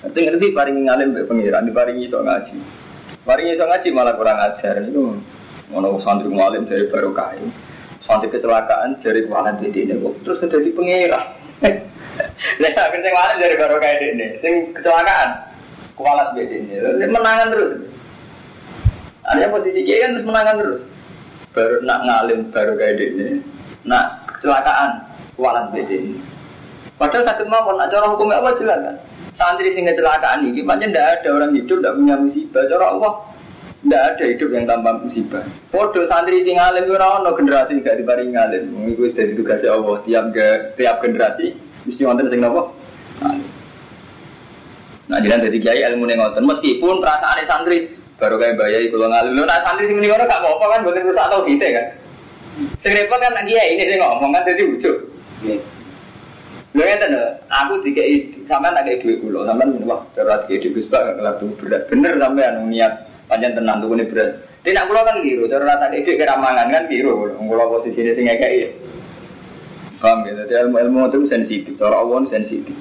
Nanti 0.00 0.18
ngerti 0.24 0.46
paling 0.56 0.76
ngalim 0.88 1.08
pengiran, 1.28 1.68
paling 1.70 1.96
iso 2.00 2.18
ngaji. 2.24 2.56
Paling 3.28 3.46
iso 3.52 3.64
ngaji 3.68 3.88
malah 3.92 4.16
kurang 4.16 4.40
ajar 4.40 4.80
itu. 4.82 5.20
Mau 5.70 6.00
santri 6.02 6.32
ngalim 6.32 6.66
dari 6.66 6.88
baru 6.90 7.14
kain. 8.10 8.18
Santri 8.18 8.34
kecelakaan 8.34 8.90
dari 8.98 9.20
kualan 9.30 9.54
di 9.62 9.70
ini 9.70 9.94
terus 10.26 10.42
menjadi 10.42 10.70
pengiran. 10.74 11.24
Lah 12.60 12.72
akhirnya 12.74 13.10
ngalim 13.14 13.36
dari 13.38 13.54
baru 13.54 13.76
kain 13.78 14.02
ini. 14.02 14.26
Sing 14.42 14.54
kecelakaan 14.74 15.28
kualat 15.94 16.34
di 16.34 16.42
ini. 16.42 16.74
Menangan 17.06 17.48
terus. 17.54 17.72
Ada 19.30 19.46
posisi 19.46 19.86
kiai 19.86 20.02
kan 20.02 20.10
terus 20.18 20.26
menangan 20.26 20.56
terus. 20.58 20.80
Baru 21.54 21.76
nak 21.86 22.00
ngalim 22.06 22.38
baru 22.54 22.78
kayak 22.78 22.98
ini 22.98 23.42
Nah, 23.82 24.22
kecelakaan 24.38 25.02
kualat 25.34 25.72
beda 25.74 25.98
Padahal 26.94 27.26
sakit 27.26 27.48
mau 27.48 27.72
nak 27.74 27.88
cara 27.88 28.06
hukumnya 28.12 28.38
apa 28.44 28.60
jelas 28.60 28.78
kan? 28.84 28.96
Santri 29.32 29.72
sing 29.72 29.88
kecelakaan 29.88 30.44
ini, 30.44 30.60
makanya 30.60 30.92
tidak 30.92 31.06
ada 31.24 31.28
orang 31.32 31.56
hidup 31.56 31.80
tidak 31.80 31.96
punya 31.96 32.14
musibah. 32.20 32.62
Cara 32.68 32.92
Allah 32.92 33.12
tidak 33.80 34.02
ada 34.12 34.24
hidup 34.28 34.48
yang 34.52 34.64
tanpa 34.68 35.00
musibah. 35.00 35.44
Podo 35.72 36.04
santri 36.04 36.44
tinggal 36.44 36.76
itu 36.76 36.92
no 36.92 37.30
generasi 37.32 37.80
gak 37.80 37.96
diparingi 37.96 38.36
ngalim. 38.36 38.62
Mengikuti 38.76 39.16
dari 39.16 39.32
tugasnya 39.32 39.72
Allah 39.72 39.96
tiap 40.04 40.24
tiap 40.76 40.96
generasi 41.00 41.56
mesti 41.88 42.02
wonten 42.04 42.28
sing 42.28 42.44
nopo. 42.44 42.76
Nah, 45.10 45.18
jadi 45.18 45.42
dari 45.42 45.58
kiai 45.58 45.82
ilmu 45.90 46.06
nengoten 46.06 46.46
meskipun 46.46 47.02
perasaan 47.02 47.42
santri 47.48 47.90
baru 48.20 48.36
kayak 48.36 48.60
bayai 48.60 48.92
kalau 48.92 49.08
ngalim. 49.08 49.32
Nah, 49.42 49.58
santri 49.64 49.88
sing 49.88 49.96
orang 49.96 50.28
gak 50.28 50.42
mau 50.44 50.60
apa 50.60 50.66
kan, 50.76 50.80
boleh 50.84 51.00
rusak 51.00 51.24
atau 51.26 51.40
kita 51.48 51.66
kan. 51.72 51.86
Sing 52.78 52.92
repot 52.92 53.16
kan 53.16 53.42
dia 53.48 53.64
ini 53.64 53.88
sing 53.88 53.98
ngomong 53.98 54.30
kan 54.36 54.44
jadi 54.44 54.62
ujug. 54.70 54.96
Lho 56.70 56.86
ya 56.86 56.94
tenan, 57.02 57.34
aku 57.50 57.82
dikei 57.82 58.30
sampean 58.46 58.70
tak 58.70 58.86
kei 58.86 59.02
dhuwit 59.02 59.18
kula, 59.18 59.42
sampean 59.42 59.74
wah 59.82 60.06
cara 60.14 60.38
dikei 60.46 60.62
dhuwit 60.62 60.86
Gus 60.86 60.86
Bak 60.86 61.18
kelak 61.18 61.42
beras. 61.58 61.82
Bener 61.90 62.14
sampean 62.14 62.70
niat 62.70 63.09
panjang 63.30 63.54
tenan 63.54 63.78
tukune 63.78 64.02
beras. 64.10 64.34
Tidak 64.66 64.84
kula 64.90 65.00
kan 65.06 65.22
kiro, 65.24 65.48
cara 65.48 65.64
rata 65.64 65.86
dhuwit 65.88 66.18
keramangan 66.18 66.66
kan 66.68 66.84
kiro 66.90 67.30
kula 67.38 67.64
posisine 67.70 68.12
sing 68.12 68.26
ngekeki. 68.26 68.68
Paham 70.00 70.24
ya, 70.24 70.32
jadi 70.48 70.64
ilmu-ilmu 70.64 71.12
itu 71.12 71.28
sensitif, 71.28 71.76
cara 71.76 72.00
Allah 72.00 72.24
sensitif. 72.28 72.72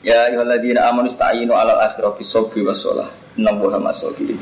Ya 0.00 0.32
ayyuhalladzina 0.32 0.88
amanu 0.88 1.12
ista'inu 1.12 1.52
'alal 1.52 1.84
akhirati 1.84 2.24
sabri 2.24 2.64
was 2.64 2.80
shalah. 2.80 3.12
Innallaha 3.36 3.76
ma'as-sabirin. 3.76 4.40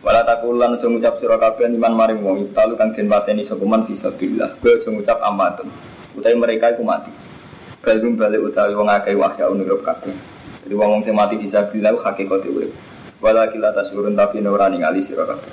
Wala 0.00 0.24
takulan 0.24 0.80
aja 0.80 0.88
ngucap 0.88 1.20
sira 1.20 1.36
kabeh 1.36 1.68
iman 1.76 1.92
maring 1.92 2.24
wong 2.24 2.56
talu 2.56 2.72
kang 2.80 2.96
den 2.96 3.04
mateni 3.04 3.44
sapa 3.44 3.60
man 3.68 3.84
aja 3.84 4.88
ngucap 4.88 5.20
amatun. 5.20 5.68
Utawi 6.16 6.36
mereka 6.40 6.72
iku 6.72 6.80
mati. 6.88 7.12
Balum 7.84 8.16
balik 8.16 8.40
utawi 8.40 8.72
wong 8.72 8.88
akeh 8.88 9.12
wahya 9.12 9.52
unurut 9.52 9.84
kabeh. 9.84 10.16
Jadi 10.64 10.72
wong 10.72 11.04
sing 11.04 11.12
mati 11.12 11.36
fisabilillah 11.36 12.00
hakikate 12.00 12.48
urip. 12.48 12.72
Wala 13.20 13.52
kila 13.52 13.76
tasurun 13.76 14.16
tapi 14.16 14.40
ora 14.40 14.72
ningali 14.72 15.04
sira 15.04 15.28
kabeh. 15.28 15.52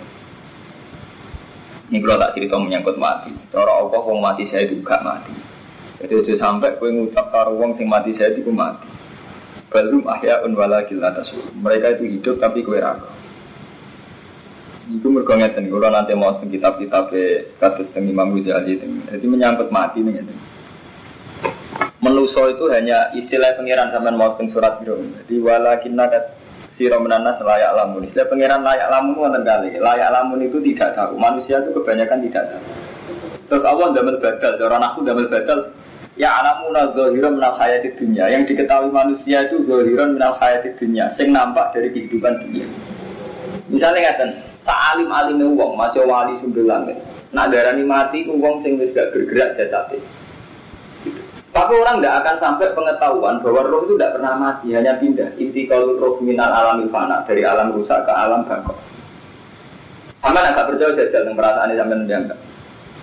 Ini 1.88 2.04
kalau 2.04 2.20
tak 2.20 2.36
cerita 2.36 2.56
menyangkut 2.60 3.00
mati. 3.00 3.32
Cara 3.52 3.72
Allah 3.80 4.02
wong 4.04 4.20
mati 4.20 4.44
saya 4.44 4.68
juga 4.68 5.00
mati. 5.04 5.32
Jadi 6.04 6.14
itu 6.20 6.36
sampai 6.36 6.76
kowe 6.76 6.92
ngucap 6.92 7.32
karo 7.32 7.56
wong 7.56 7.76
sing 7.80 7.88
mati 7.88 8.12
saya 8.16 8.36
itu 8.36 8.52
mati. 8.52 8.88
Balum 9.72 10.04
ahyaun 10.08 10.52
wala 10.56 10.84
kila. 10.88 11.16
Mereka 11.60 12.00
itu 12.00 12.04
hidup 12.20 12.36
tapi 12.44 12.64
kowe 12.64 12.76
ra. 12.76 12.96
Itu 14.88 15.12
mergo 15.12 15.36
ngeten 15.36 15.68
kalau 15.68 15.92
nanti 15.92 16.16
mau 16.16 16.32
teng 16.40 16.48
kitab-kitab 16.48 17.12
kados 17.60 17.92
teng 17.92 18.08
Imam 18.08 18.32
Ghazali 18.32 18.80
Jadi 19.12 19.26
menyangkut 19.28 19.68
mati 19.68 20.00
ngeten. 20.00 20.40
Menuso 22.00 22.48
itu 22.52 22.68
hanya 22.72 23.12
istilah 23.12 23.60
pengiran 23.60 23.92
sampean 23.92 24.16
mau 24.16 24.36
surat 24.52 24.80
biro. 24.80 25.00
Jadi 25.24 25.40
walakinna 25.44 26.08
siro 26.78 27.02
menana 27.02 27.34
selayak 27.36 27.74
lamun. 27.74 28.06
Istilah 28.06 28.30
pengiran 28.30 28.62
layak 28.62 28.88
lamun 28.94 29.18
wonten 29.18 29.44
kali. 29.44 29.76
Layak 29.82 30.10
lamun 30.14 30.46
itu 30.46 30.62
tidak 30.62 30.94
tahu. 30.94 31.18
Manusia 31.18 31.60
itu 31.60 31.74
kebanyakan 31.74 32.24
tidak 32.30 32.44
tahu. 32.54 32.64
Terus 33.48 33.64
Allah 33.64 33.88
damel 33.96 34.18
badal, 34.22 34.54
orang 34.62 34.84
aku 34.86 35.00
damel 35.02 35.28
badal. 35.28 35.60
Ya 36.18 36.34
alamuna 36.42 36.98
zohiran 36.98 37.38
minal 37.38 37.62
hayati 37.62 37.94
dunia 37.94 38.26
Yang 38.26 38.50
diketahui 38.50 38.90
manusia 38.90 39.46
itu 39.46 39.62
zohiran 39.70 40.18
minal 40.18 40.34
hayati 40.42 40.74
dunia 40.74 41.14
Sing 41.14 41.30
nampak 41.30 41.78
dari 41.78 41.94
kehidupan 41.94 42.42
dunia 42.42 42.66
Misalnya 43.70 44.18
ngeten 44.18 44.30
Sa'alim 44.68 45.08
alim 45.08 45.56
wong 45.56 45.80
masih 45.80 46.04
wali 46.04 46.36
sumber 46.44 46.68
langit. 46.68 47.00
Nak 47.32 47.56
darani 47.56 47.88
mati 47.88 48.28
wong 48.28 48.60
sing 48.60 48.76
wis 48.76 48.92
bergerak 48.92 49.56
jasate. 49.56 50.04
Tapi 51.58 51.74
orang 51.74 51.98
tidak 51.98 52.22
akan 52.22 52.36
sampai 52.38 52.70
pengetahuan 52.78 53.42
bahwa 53.42 53.66
roh 53.66 53.82
itu 53.90 53.98
tidak 53.98 54.14
pernah 54.14 54.34
mati, 54.38 54.78
hanya 54.78 54.94
pindah. 55.02 55.34
Inti 55.42 55.66
kalau 55.66 55.98
roh 55.98 56.22
minal 56.22 56.54
alam 56.54 56.86
fana 56.94 57.26
dari 57.26 57.42
alam 57.42 57.74
rusak 57.74 58.06
ke 58.06 58.14
alam 58.14 58.46
bangkok. 58.46 58.78
Sampai 60.22 60.46
agak 60.46 60.70
percaya 60.70 60.94
jajal 60.94 61.26
yang 61.26 61.34
perasaan 61.34 61.74
ini 61.74 61.82
sampai 61.82 61.98
mendiangkan. 61.98 62.38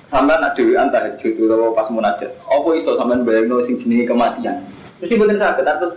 Sampai 0.07 0.39
nak 0.39 0.55
dewi 0.55 0.79
antar 0.79 1.03
itu 1.11 1.51
pas 1.75 1.91
munajat. 1.91 2.31
Apa 2.47 2.69
iso 2.79 2.95
sampai 2.95 3.27
bayang 3.27 3.59
sing 3.67 3.75
jenenge 3.83 4.07
kematian. 4.07 4.63
Mesti 5.03 5.15
bener 5.19 5.35
sakit 5.43 5.67
atas 5.67 5.91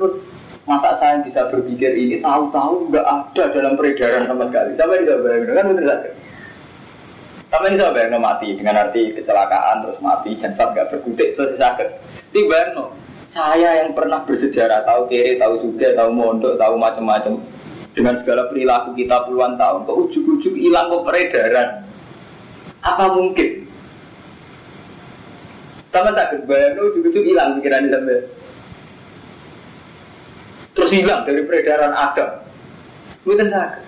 Masa 0.67 0.99
saya 0.99 1.23
bisa 1.23 1.47
berpikir 1.47 1.95
ini 1.95 2.19
tahu-tahu 2.19 2.91
nggak 2.91 3.05
ada 3.07 3.43
dalam 3.55 3.79
peredaran 3.79 4.27
sama 4.27 4.49
sekali. 4.51 4.75
Sampai 4.75 4.99
bisa 5.05 5.15
bayangin 5.21 5.53
kan 5.55 5.65
benar 5.71 5.85
saja. 5.87 6.09
Sampai 7.47 7.69
bisa 7.71 7.85
bayangin 7.95 8.19
mati 8.19 8.47
dengan 8.51 8.81
arti 8.83 9.15
kecelakaan 9.15 9.85
terus 9.85 10.01
mati 10.03 10.35
jasad 10.35 10.75
nggak 10.75 10.89
berkutik 10.91 11.37
selesai 11.39 11.61
sakit. 11.61 11.89
Tiba 12.35 12.59
saya 13.27 13.83
yang 13.83 13.93
pernah 13.93 14.23
bersejarah 14.25 14.81
tahu 14.87 15.11
kiri 15.11 15.37
tahu 15.37 15.61
juga 15.61 15.93
tahu 15.93 16.09
mondok 16.09 16.57
tahu 16.57 16.73
macam-macam 16.79 17.37
dengan 17.97 18.13
segala 18.21 18.45
perilaku 18.53 18.93
kita 18.93 19.25
puluhan 19.25 19.57
tahun, 19.57 19.89
kok 19.89 19.97
ujuk-ujuk 20.05 20.53
hilang 20.53 20.85
kok 20.93 21.01
peredaran? 21.01 21.81
Apa 22.85 23.09
mungkin? 23.09 23.65
Sama 25.89 26.13
sakit 26.13 26.45
bayar, 26.45 26.77
ujuk-ujuk 26.77 27.25
hilang 27.25 27.57
pikiran 27.57 27.89
sampai. 27.89 28.21
Terus 30.77 30.89
hilang 30.93 31.25
dari 31.25 31.41
peredaran 31.41 31.89
Adam. 31.89 32.29
Bukan 33.25 33.49
sakit. 33.49 33.81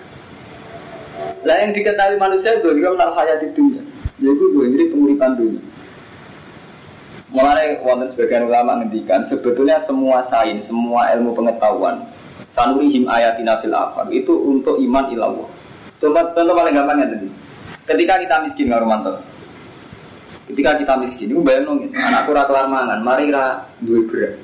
Lah 1.46 1.56
yang 1.62 1.70
diketahui 1.70 2.18
manusia 2.18 2.58
itu 2.58 2.66
juga 2.74 2.98
menal 2.98 3.14
hayat 3.14 3.46
di 3.46 3.48
dunia. 3.54 3.86
Yaitu 4.18 4.44
gue 4.50 4.64
ini 4.74 4.90
penguripan 4.90 5.38
dunia. 5.38 5.62
Mulai 7.30 7.78
wonten 7.86 8.10
sebagian 8.10 8.50
ulama 8.50 8.82
ngendikan 8.82 9.22
sebetulnya 9.30 9.78
semua 9.86 10.26
sains, 10.26 10.66
semua 10.66 11.14
ilmu 11.14 11.30
pengetahuan 11.38 12.10
sanurihim 12.58 13.06
ayatina 13.06 13.62
fil 13.62 13.70
afar 13.70 14.10
itu 14.10 14.34
untuk 14.34 14.82
iman 14.82 15.14
ilallah. 15.14 15.48
Coba 16.02 16.34
contoh 16.34 16.54
paling 16.58 16.74
gampangnya 16.74 17.06
tadi. 17.14 17.28
Ketika 17.86 18.14
kita 18.18 18.36
miskin 18.42 18.66
nggak 18.66 18.82
romanto. 18.82 19.12
Ketika 20.50 20.82
kita 20.82 20.94
miskin, 20.98 21.30
itu 21.30 21.42
bayang 21.46 21.70
nongin. 21.70 21.94
Anakku 21.94 22.34
ora 22.34 22.42
kelar 22.50 22.66
mangan, 22.66 22.98
mari 23.06 23.30
ra 23.30 23.70
duwe 23.78 24.02
beras. 24.10 24.34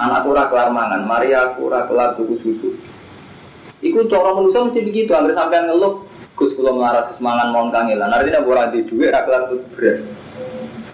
Anakku 0.00 0.32
ora 0.32 0.48
kelar 0.48 0.72
mangan, 0.72 1.04
mari 1.04 1.36
aku 1.36 1.68
kelar 1.68 2.16
tuku 2.16 2.40
susu. 2.40 2.68
Iku 3.84 4.08
cara 4.08 4.32
manusia 4.32 4.64
mesti 4.64 4.80
begitu, 4.80 5.12
hampir 5.12 5.36
sampai 5.36 5.68
ngeluh 5.68 6.08
Gus 6.32 6.56
kula 6.56 6.72
melarat 6.72 7.12
semangan 7.20 7.52
mohon 7.52 7.68
kangelan. 7.68 8.08
Artinya 8.08 8.40
ora 8.40 8.72
di 8.72 8.80
duit 8.88 9.12
ra 9.12 9.20
kelar 9.28 9.52
tuku. 9.52 9.68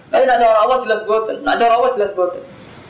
Tapi 0.09 0.25
nak 0.25 0.41
cara 0.41 0.57
Allah 0.65 0.77
jelas 0.85 1.01
boten, 1.05 1.37
nak 1.45 1.55
cara 1.61 1.73
Allah 1.77 1.91
jelas 1.93 2.11
boten. 2.17 2.41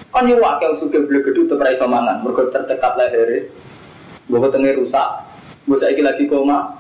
Kan 0.09 0.25
yo 0.25 0.41
akeh 0.41 0.81
sudah 0.81 1.05
beli 1.05 1.21
gedhe 1.21 1.45
tetep 1.45 1.61
ra 1.61 1.69
iso 1.69 1.85
mangan, 1.85 2.25
mergo 2.25 2.49
tertekat 2.49 2.97
lehere. 2.97 3.51
Mbok 4.25 4.49
tengah 4.49 4.73
rusak. 4.73 5.09
Mbok 5.69 5.77
saiki 5.77 6.01
lagi 6.01 6.25
koma. 6.25 6.79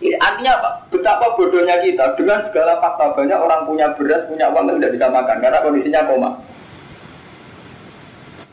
Ini 0.00 0.16
artinya 0.16 0.56
apa? 0.56 0.70
Betapa 0.88 1.36
bodohnya 1.36 1.76
kita 1.84 2.16
dengan 2.16 2.40
segala 2.48 2.80
fakta 2.80 3.12
banyak 3.12 3.36
orang 3.36 3.68
punya 3.68 3.92
beras, 3.92 4.24
punya 4.32 4.48
uang 4.48 4.64
tapi 4.64 4.80
tidak 4.80 4.94
bisa 4.96 5.06
makan 5.12 5.36
karena 5.44 5.58
kondisinya 5.60 6.00
koma. 6.08 6.30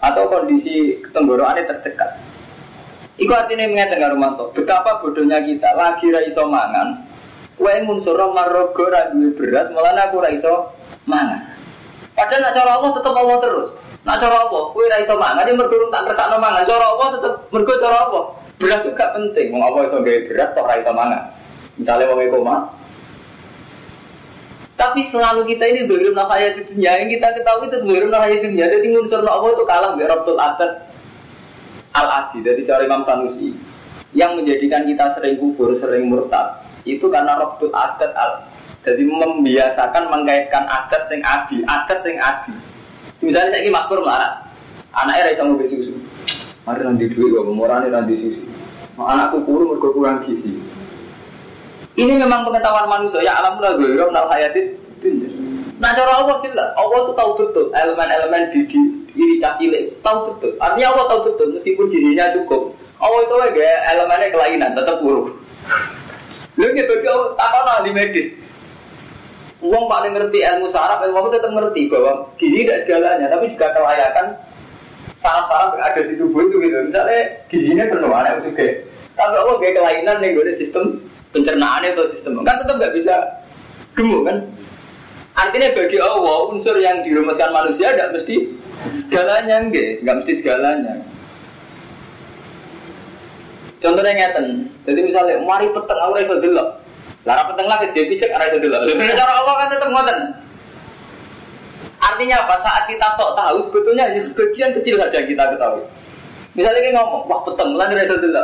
Atau 0.04 0.28
kondisi 0.28 1.00
tenggorokannya 1.16 1.72
terdekat. 1.72 2.20
Iku 3.18 3.32
artinya 3.32 3.66
mengatakan 3.66 4.04
karo 4.04 4.14
Romanto, 4.14 4.46
betapa 4.54 5.00
bodohnya 5.00 5.40
kita 5.42 5.72
lagi 5.74 6.12
ra 6.12 6.22
iso 6.28 6.44
mangan. 6.46 7.08
Kowe 7.58 7.74
munsur 7.88 8.20
ra 8.20 8.30
duwe 9.10 9.34
beras, 9.34 9.72
malah 9.74 9.98
aku 10.04 10.22
ra 10.22 10.30
iso 10.30 10.77
mangan. 11.08 11.42
Padahal 12.14 12.42
nak 12.44 12.54
cara 12.54 12.72
Allah 12.78 12.92
tetap 12.94 13.14
Allah 13.16 13.38
terus. 13.42 13.70
Nak 14.04 14.18
cara 14.24 14.38
Allah, 14.48 14.64
kowe 14.72 14.86
ra 14.88 14.98
iso 15.04 15.16
mangan, 15.16 15.44
ini 15.48 15.54
mergo 15.58 15.76
tak 15.90 16.04
kersakno 16.12 16.38
mangan. 16.40 16.64
Cara 16.68 16.86
Allah 16.86 17.08
tetap 17.18 17.34
mergo 17.50 17.74
cara 17.82 17.98
Allah. 18.08 18.24
Beras 18.58 18.82
juga 18.84 19.06
penting, 19.14 19.54
mau 19.54 19.70
apa 19.70 19.80
iso 19.90 19.98
gawe 20.02 20.20
beras 20.28 20.50
tok 20.54 20.68
ra 20.68 20.76
iso 20.78 20.92
mangan. 20.94 21.22
Misalnya 21.78 22.10
mau 22.10 22.26
koma, 22.34 22.56
tapi 24.78 25.10
selalu 25.10 25.58
kita 25.58 25.66
ini 25.74 25.82
dolim 25.90 26.14
nafaya 26.14 26.54
di 26.54 26.62
dunia 26.70 27.02
yang 27.02 27.10
kita 27.10 27.34
ketahui 27.34 27.66
itu 27.66 27.78
dolim 27.82 28.14
nafaya 28.14 28.38
di 28.38 28.46
dunia. 28.46 28.70
Jadi 28.70 28.86
unsur 28.94 29.26
Allah 29.26 29.50
itu 29.50 29.66
kalah 29.66 29.92
biar 29.98 30.10
Rabtul 30.14 30.38
Adat 30.38 30.72
al 31.98 32.08
adi 32.14 32.46
dari 32.46 32.62
cara 32.62 32.86
Imam 32.86 33.02
Sanusi 33.02 33.58
yang 34.14 34.38
menjadikan 34.38 34.86
kita 34.86 35.18
sering 35.18 35.42
kubur, 35.42 35.74
sering 35.82 36.06
murtad 36.06 36.62
itu 36.86 37.10
karena 37.10 37.42
Rabtul 37.42 37.74
Adat 37.74 38.14
al 38.14 38.32
jadi 38.88 39.04
membiasakan 39.04 40.08
mengkaitkan 40.08 40.64
adat 40.64 41.12
sing 41.12 41.20
adi, 41.28 41.60
adat 41.68 42.00
sing 42.08 42.16
adi. 42.16 42.56
Misalnya 43.20 43.52
saya 43.52 43.68
ini 43.68 43.72
makmur 43.76 44.00
melarat, 44.00 44.48
anaknya 44.96 45.36
rasa 45.36 45.44
mau 45.44 45.60
susu. 45.60 45.92
Mari 46.64 46.88
nanti 46.88 47.12
duit 47.12 47.36
gak 47.36 47.44
nih 47.84 47.90
nanti 47.92 48.14
susu. 48.16 48.44
Anakku 48.96 49.44
kurung 49.44 49.76
mergo 49.76 49.92
kurang 49.92 50.24
gizi. 50.24 50.58
Ini 52.00 52.18
memang 52.18 52.48
pengetahuan 52.48 52.88
manusia. 52.88 53.22
Ya 53.26 53.38
alam 53.38 53.60
lah 53.60 53.76
gue 53.76 53.94
rom 53.94 54.10
nal 54.16 54.32
hayatin. 54.32 54.74
Nah 55.78 55.94
cara 55.94 56.26
Allah 56.26 56.42
jelas, 56.42 56.74
Allah 56.74 57.00
tuh 57.06 57.14
tahu 57.14 57.32
betul 57.38 57.66
elemen-elemen 57.70 58.50
di 58.50 58.66
di 58.66 58.80
diri 59.14 59.36
cilik 59.42 59.84
tahu 60.02 60.34
betul. 60.34 60.58
Artinya 60.58 60.98
Allah 60.98 61.06
tahu 61.10 61.20
betul 61.30 61.48
meskipun 61.54 61.86
dirinya 61.94 62.34
cukup. 62.34 62.74
Allah 62.98 63.20
itu 63.22 63.36
ya 63.62 63.74
elemennya 63.94 64.34
kelainan 64.34 64.72
tetap 64.74 64.98
buruk. 65.06 65.38
Lu 66.58 66.66
gitu 66.74 66.94
dia 67.06 67.14
tak 67.38 67.54
ahli 67.54 67.94
medis. 67.94 68.34
Uang 69.58 69.90
paling 69.90 70.14
ngerti 70.14 70.46
ilmu 70.46 70.70
saraf, 70.70 71.02
ilmu 71.02 71.18
aku 71.18 71.30
tetap 71.34 71.50
ngerti 71.50 71.90
bahwa 71.90 72.30
gizi 72.38 72.62
tidak 72.62 72.86
segalanya, 72.86 73.26
tapi 73.26 73.50
juga 73.58 73.74
kelayakan 73.74 74.26
saraf-saraf 75.18 75.70
yang 75.74 75.86
ada 75.90 76.02
di 76.06 76.14
tubuh 76.14 76.46
itu 76.46 76.56
gitu. 76.62 76.78
Misalnya 76.94 77.22
gizinya 77.50 77.86
penuh, 77.90 78.14
anak 78.14 78.46
juga. 78.46 78.66
Tapi 79.18 79.34
Allah 79.34 79.56
kayak 79.58 79.76
kelainan 79.82 80.18
nih, 80.22 80.30
gue 80.38 80.54
sistem 80.62 81.02
pencernaan 81.34 81.90
atau 81.90 82.06
sistem, 82.14 82.46
kan 82.46 82.62
tetap 82.62 82.76
nggak 82.78 82.94
bisa 82.94 83.14
gemuk 83.98 84.30
kan? 84.30 84.38
Artinya 85.38 85.70
bagi 85.74 85.98
Allah 86.02 86.38
unsur 86.54 86.78
yang 86.78 87.02
dirumuskan 87.02 87.50
manusia 87.50 87.94
tidak 87.94 88.14
mesti 88.14 88.36
segalanya 88.94 89.66
enggak, 89.66 90.06
nggak 90.06 90.16
mesti 90.22 90.34
segalanya. 90.38 90.94
Contohnya 93.78 94.14
ngeten, 94.18 94.70
jadi 94.86 95.00
misalnya 95.02 95.36
mari 95.46 95.70
peteng 95.70 96.00
Allah 96.02 96.22
iso. 96.26 96.66
Lara 97.28 97.44
peteng 97.52 97.68
lagi 97.68 97.92
dia 97.92 98.08
pijak 98.08 98.32
arah 98.32 98.48
itu 98.48 98.64
dulu. 98.64 98.88
Cara 98.96 99.34
Allah 99.36 99.54
kan 99.60 99.68
tetap 99.68 99.90
ngoten. 99.92 100.18
Artinya 102.00 102.36
apa? 102.40 102.56
Saat 102.64 102.84
kita 102.88 103.08
sok 103.20 103.36
tahu 103.36 103.58
sebetulnya 103.68 104.08
hanya 104.08 104.24
sebagian 104.24 104.72
kecil 104.80 104.96
saja 104.96 105.20
kita 105.28 105.44
ketahui. 105.52 105.84
Misalnya 106.56 106.80
kita 106.80 106.96
ngomong, 106.96 107.28
wah 107.28 107.44
peteng 107.44 107.76
lah 107.76 107.92
itu 107.92 108.16
dulu. 108.16 108.44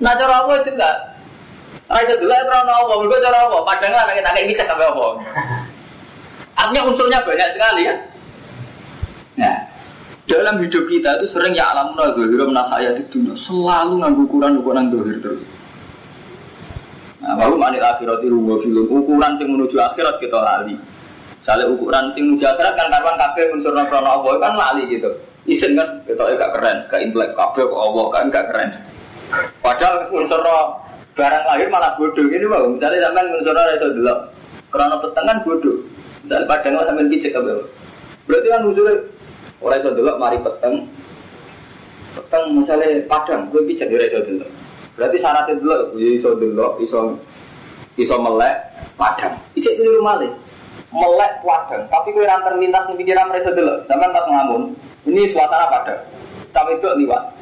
Nah 0.00 0.12
cara 0.16 0.34
Allah 0.40 0.56
itu 0.64 0.72
enggak. 0.72 0.96
Raisa 1.90 2.14
dulu 2.16 2.32
itu 2.32 2.48
orang 2.48 2.70
Allah, 2.72 2.96
berikut 2.96 3.20
cara 3.20 3.38
Allah. 3.44 3.60
Padahal 3.60 3.98
anak 4.08 4.14
kita 4.16 4.30
kayak 4.32 4.46
pijak 4.48 4.66
sampai 4.66 4.86
Allah. 4.88 5.10
Artinya 6.56 6.82
unsurnya 6.88 7.18
banyak 7.28 7.48
sekali 7.52 7.82
ya. 7.84 7.94
Nah, 9.36 9.56
dalam 10.24 10.56
hidup 10.64 10.84
kita 10.88 11.10
itu 11.20 11.26
sering 11.36 11.52
ya 11.52 11.76
alam 11.76 11.92
nazuhir 11.92 12.40
menasaya 12.40 12.96
di 12.96 13.04
dunia 13.12 13.36
selalu 13.44 14.00
nganggu 14.00 14.22
ukuran 14.24 14.52
ukuran 14.64 14.88
dohir 14.88 15.20
terus. 15.20 15.44
Nah, 17.20 17.36
baru 17.36 17.60
manil 17.60 17.84
akhirat 17.84 18.24
itu 18.24 18.32
film 18.32 18.88
ukuran 18.88 19.36
sing 19.36 19.52
menuju 19.52 19.76
akhirat 19.76 20.16
kita 20.24 20.40
lali. 20.40 20.72
Misalnya 21.44 21.68
ukuran 21.68 22.04
sing 22.16 22.32
menuju 22.32 22.44
akhirat 22.48 22.72
kan 22.80 22.88
karuan 22.88 23.16
kabeh 23.20 23.44
unsur 23.52 23.76
krono 23.76 24.08
Allah 24.08 24.34
kan 24.40 24.52
lali 24.56 24.88
gitu. 24.88 25.12
Isen 25.44 25.76
kan 25.76 26.00
kita 26.08 26.36
gak 26.36 26.52
keren, 26.56 26.76
gak 26.88 27.00
intelek 27.04 27.36
kabeh 27.36 27.64
kok 27.68 27.80
Allah 27.80 28.04
kan 28.12 28.24
gak 28.32 28.46
keren. 28.48 28.70
Padahal 29.60 30.08
unsur 30.08 30.40
barang 31.12 31.44
lahir 31.44 31.68
malah 31.68 31.92
bodoh 32.00 32.24
ini 32.24 32.46
mau. 32.48 32.64
Misalnya 32.72 33.08
sampean 33.08 33.36
unsur 33.36 33.56
iso 33.56 33.88
delok. 34.00 34.18
Krono 34.72 34.96
petengan 35.04 35.38
bodoh. 35.44 35.76
Misalnya 36.24 36.48
padang 36.48 36.72
sampean 36.88 37.08
pijek 37.12 37.36
kabeh. 37.36 37.52
Berarti 38.24 38.48
kan 38.48 38.64
unsur 38.64 38.86
ora 39.60 39.76
iso 39.76 39.90
delok 39.92 40.16
mari 40.16 40.40
peteng. 40.40 40.88
Peteng 42.10 42.44
misalnya 42.64 43.04
padang, 43.04 43.52
gue 43.52 43.60
pijak 43.68 43.92
ora 43.92 44.08
iso 44.08 44.24
delok. 44.24 44.50
Berarti 45.00 45.16
syaratnya 45.16 45.56
dulu, 45.56 45.96
ya 45.96 46.08
iso 46.12 46.36
dulu, 46.36 46.76
iso 46.84 47.16
iso 47.96 48.14
melek, 48.20 48.52
padang. 49.00 49.32
Ijek 49.56 49.80
keliru 49.80 50.04
malih. 50.04 50.28
Melek 50.92 51.40
padang, 51.40 51.88
tapi 51.88 52.12
kue 52.12 52.28
rantar 52.28 52.60
lintas 52.60 52.84
nih 52.84 53.00
pikiran 53.00 53.32
mereka 53.32 53.56
dulu. 53.56 53.80
Zaman 53.88 54.12
pas 54.12 54.28
ngamun, 54.28 54.76
ini 55.08 55.32
suasana 55.32 55.72
padang. 55.72 56.04
Tapi 56.52 56.76
itu 56.76 56.88
liwat, 57.00 57.32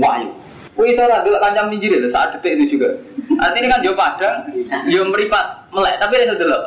wahyu. 0.00 0.32
Kue 0.72 0.88
iso 0.88 1.04
lah 1.04 1.20
dulu 1.20 1.36
kancam 1.36 1.68
minjir 1.68 1.92
itu 1.92 2.08
saat 2.08 2.32
detik 2.40 2.56
itu 2.56 2.80
juga. 2.80 2.96
Artinya 3.36 3.76
kan 3.76 3.84
dia 3.84 3.92
padang, 3.92 4.36
dia 4.88 5.02
meripat, 5.04 5.44
melek, 5.76 6.00
tapi 6.00 6.24
iso 6.24 6.40
dulu. 6.40 6.58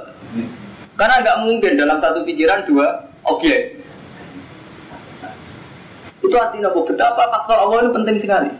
Karena 1.01 1.17
nggak 1.25 1.39
mungkin 1.49 1.81
dalam 1.81 1.97
satu 1.97 2.21
pikiran 2.21 2.69
dua 2.69 3.09
objek. 3.25 3.73
Itu 6.21 6.37
artinya 6.37 6.69
betapa 6.69 7.25
faktor 7.25 7.57
Allah 7.57 7.89
ini 7.89 7.95
penting 7.97 8.17
sekali. 8.21 8.53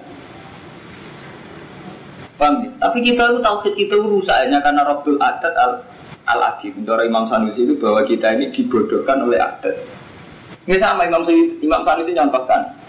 Paham 2.42 2.66
ya? 2.66 2.70
Tapi 2.82 3.06
kita 3.06 3.30
itu 3.30 3.38
tauhid 3.38 3.74
kita 3.78 3.96
rusaknya 4.02 4.58
karena 4.66 4.82
Rabbul 4.82 5.22
Adat 5.22 5.54
al 5.54 5.86
al 6.26 6.42
adi. 6.42 6.74
Menurut 6.74 7.06
Imam 7.06 7.30
Sanusi 7.30 7.70
itu 7.70 7.78
bahwa 7.78 8.02
kita 8.02 8.34
ini 8.34 8.50
dibodohkan 8.50 9.22
oleh 9.22 9.38
adat. 9.38 9.78
Ini 10.66 10.82
sama 10.82 11.06
Imam 11.06 11.22
Imam 11.62 11.86
Sanusi 11.86 12.18
nyampaikan. 12.18 12.82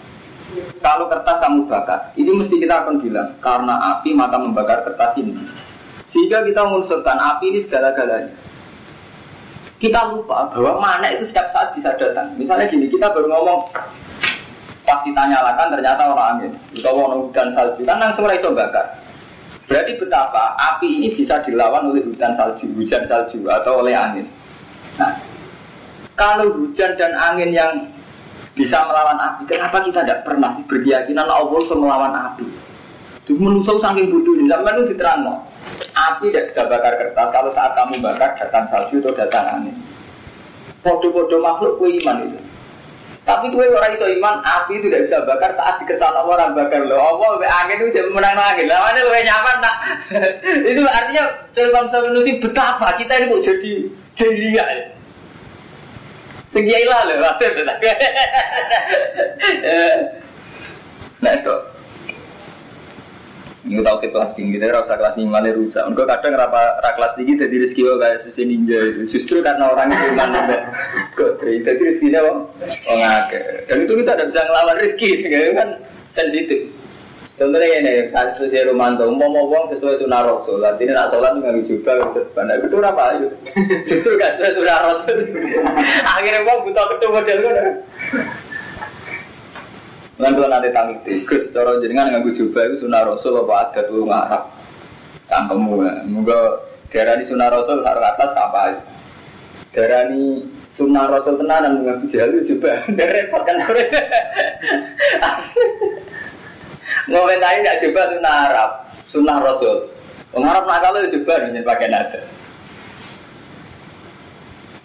Kalau 0.81 1.05
kertas 1.09 1.37
kamu 1.41 1.65
bakar, 1.65 2.13
ini 2.13 2.29
mesti 2.33 2.61
kita 2.61 2.85
akan 2.85 3.01
bilang 3.01 3.29
karena 3.41 3.73
api 3.97 4.13
maka 4.13 4.37
membakar 4.41 4.85
kertas 4.85 5.17
ini. 5.21 5.33
Sehingga 6.09 6.45
kita 6.45 6.61
mengunsurkan 6.65 7.17
api 7.17 7.45
ini 7.53 7.59
segala-galanya. 7.65 8.33
Kita 9.81 10.13
lupa 10.13 10.49
bahwa 10.53 10.81
mana 10.81 11.09
itu 11.09 11.25
setiap 11.29 11.49
saat 11.53 11.73
bisa 11.73 11.89
datang. 11.97 12.37
Misalnya 12.37 12.69
gini, 12.69 12.85
kita 12.85 13.09
baru 13.09 13.33
ngomong 13.33 13.65
pas 14.85 15.01
kita 15.01 15.25
ternyata 15.73 16.01
orang 16.05 16.29
angin, 16.37 16.51
atau 16.79 16.93
orang 17.01 17.19
hujan 17.25 17.47
salju, 17.57 17.81
kan 17.83 17.97
langsung 17.97 18.29
iso 18.29 18.49
bakar. 18.53 19.02
Berarti 19.67 19.95
betapa 19.95 20.59
api 20.59 20.87
ini 20.99 21.07
bisa 21.15 21.39
dilawan 21.43 21.91
oleh 21.91 22.03
hujan 22.03 22.35
salju, 22.35 22.67
hujan 22.75 23.07
salju 23.07 23.39
atau 23.47 23.79
oleh 23.79 23.95
angin. 23.95 24.27
Nah, 24.99 25.15
kalau 26.19 26.51
hujan 26.59 26.93
dan 26.99 27.15
angin 27.15 27.55
yang 27.55 27.71
bisa 28.53 28.83
melawan 28.85 29.17
api, 29.17 29.49
kenapa 29.49 29.81
kita 29.81 30.03
tidak 30.03 30.21
pernah 30.27 30.53
sih 30.53 30.63
berkeyakinan 30.67 31.25
Allah 31.25 31.57
bisa 31.63 31.75
melawan 31.79 32.13
api? 32.13 32.45
Itu 33.23 33.39
menusuk 33.39 33.79
saking 33.79 34.11
bodoh 34.11 34.35
ini, 34.35 34.51
sampai 34.51 34.75
itu 34.75 34.83
diterang 34.93 35.23
Api 35.95 36.27
tidak 36.27 36.51
bisa 36.51 36.61
bakar 36.67 36.93
kertas 36.99 37.27
kalau 37.31 37.51
saat 37.55 37.71
kamu 37.71 38.03
bakar 38.03 38.35
datang 38.35 38.67
salju 38.67 38.99
atau 38.99 39.15
datang 39.15 39.45
angin. 39.47 39.75
Bodoh-bodoh 40.83 41.39
makhluk 41.39 41.79
ku 41.79 41.87
iman 41.87 42.27
itu. 42.27 42.39
Tapi 43.23 43.55
kue 43.55 43.63
orang 43.71 43.95
iso 43.95 44.03
iman, 44.19 44.43
api 44.43 44.83
itu 44.83 44.91
tidak 44.91 45.07
bisa 45.07 45.23
bakar 45.23 45.55
saat 45.55 45.79
dikesan 45.79 46.11
orang 46.11 46.51
bakar 46.51 46.83
loh. 46.83 46.99
Allah 46.99 47.39
angin 47.63 47.79
itu 47.87 47.95
jadi 47.95 48.11
menang 48.11 48.35
angin. 48.35 48.67
Mana 48.67 48.99
lu 48.99 49.15
nyaman 49.15 49.55
nak? 49.63 49.75
itu 50.75 50.83
artinya 50.83 51.23
dalam 51.55 51.87
menulis 51.87 52.35
betapa 52.43 52.91
kita 52.99 53.23
ini 53.23 53.31
mau 53.31 53.39
jadi 53.39 53.73
jadi 54.19 54.45
ya. 54.51 54.65
Segiailah 56.51 56.99
loh, 57.07 57.15
Nah 61.23 61.31
itu. 61.39 61.55
Ini 63.63 63.79
tahu 63.79 64.03
ke 64.03 64.11
kelas 64.11 64.35
tinggi, 64.35 64.59
tapi 64.59 64.75
rasa 64.75 64.99
kelas 64.99 65.15
tinggi 65.15 65.31
malah 65.31 65.55
rusak. 65.55 65.83
Enggak 65.87 66.19
kadang 66.19 66.35
rapa 66.35 66.83
kelas 66.83 67.15
tinggi 67.15 67.39
jadi 67.39 67.55
rezeki 67.63 67.81
kok 67.87 67.99
kayak 68.03 68.21
susi 68.27 68.41
ninja. 68.43 68.79
Justru 69.07 69.39
karena 69.39 69.71
orang 69.71 69.87
itu 69.87 70.03
iman 70.11 70.29
sampai 70.35 70.59
kodri, 71.15 71.63
jadi 71.63 71.79
rezekinya 71.79 72.21
ngake. 72.83 73.39
Dan 73.71 73.77
itu 73.87 73.93
kita 74.03 74.11
tidak 74.19 74.27
bisa 74.35 74.41
ngelawan 74.43 74.79
rezeki, 74.83 75.09
kan 75.57 75.69
sensitif. 76.11 76.61
Contohnya 77.33 77.81
ini, 77.81 77.93
kasus 78.13 78.53
si 78.53 78.61
Romanto, 78.61 79.09
mau 79.09 79.25
ngomong 79.25 79.73
sesuai 79.73 80.05
sunnah 80.05 80.21
Rasul, 80.21 80.61
artinya 80.61 81.01
nak 81.01 81.17
sholat 81.17 81.33
nggak 81.41 81.65
juga 81.65 81.97
depan. 82.13 82.45
Nah, 82.45 82.61
itu 82.61 82.77
apa? 82.77 83.03
Justru 83.89 84.11
gak 84.21 84.37
sesuai 84.37 84.53
sunnah 84.53 84.79
Rasul. 84.85 85.17
Akhirnya 86.13 86.45
mau 86.45 86.61
butuh 86.61 86.85
ketemu 86.93 87.09
model 87.09 87.37
kan. 87.41 87.67
Lan 90.21 90.37
kula 90.37 90.45
nanti 90.45 90.69
tanggung 90.69 91.01
tikus, 91.01 91.49
cara 91.49 91.81
jenengan 91.81 92.13
nganggo 92.13 92.37
jubah 92.37 92.61
itu 92.69 92.85
sunah 92.85 93.01
rasul 93.01 93.33
apa 93.41 93.53
adat 93.65 93.85
urung 93.89 94.13
Arab. 94.13 94.45
Ya. 95.25 95.41
Muga 96.05 96.39
darani 96.93 97.25
sunah 97.25 97.49
rasul 97.49 97.81
sarung 97.81 98.05
atas 98.05 98.31
apa 98.37 98.61
Darani 99.73 100.45
sunah 100.77 101.09
rasul 101.09 101.41
tenanan 101.41 101.81
nganggo 101.81 102.05
jalu 102.13 102.45
juga. 102.45 102.85
Repot 103.17 103.41
kan. 103.41 103.57
Ngomentari 107.09 107.57
nggak 107.65 107.79
coba 107.81 108.01
sunah 108.13 108.35
Arab, 108.45 108.69
sunah 109.09 109.37
rasul. 109.41 109.77
Wong 110.37 110.45
Arab 110.45 110.69
nak 110.69 110.81
kalau 110.85 111.09
coba 111.09 111.33
nih 111.49 111.65
pakai 111.65 111.89
nada. 111.89 112.21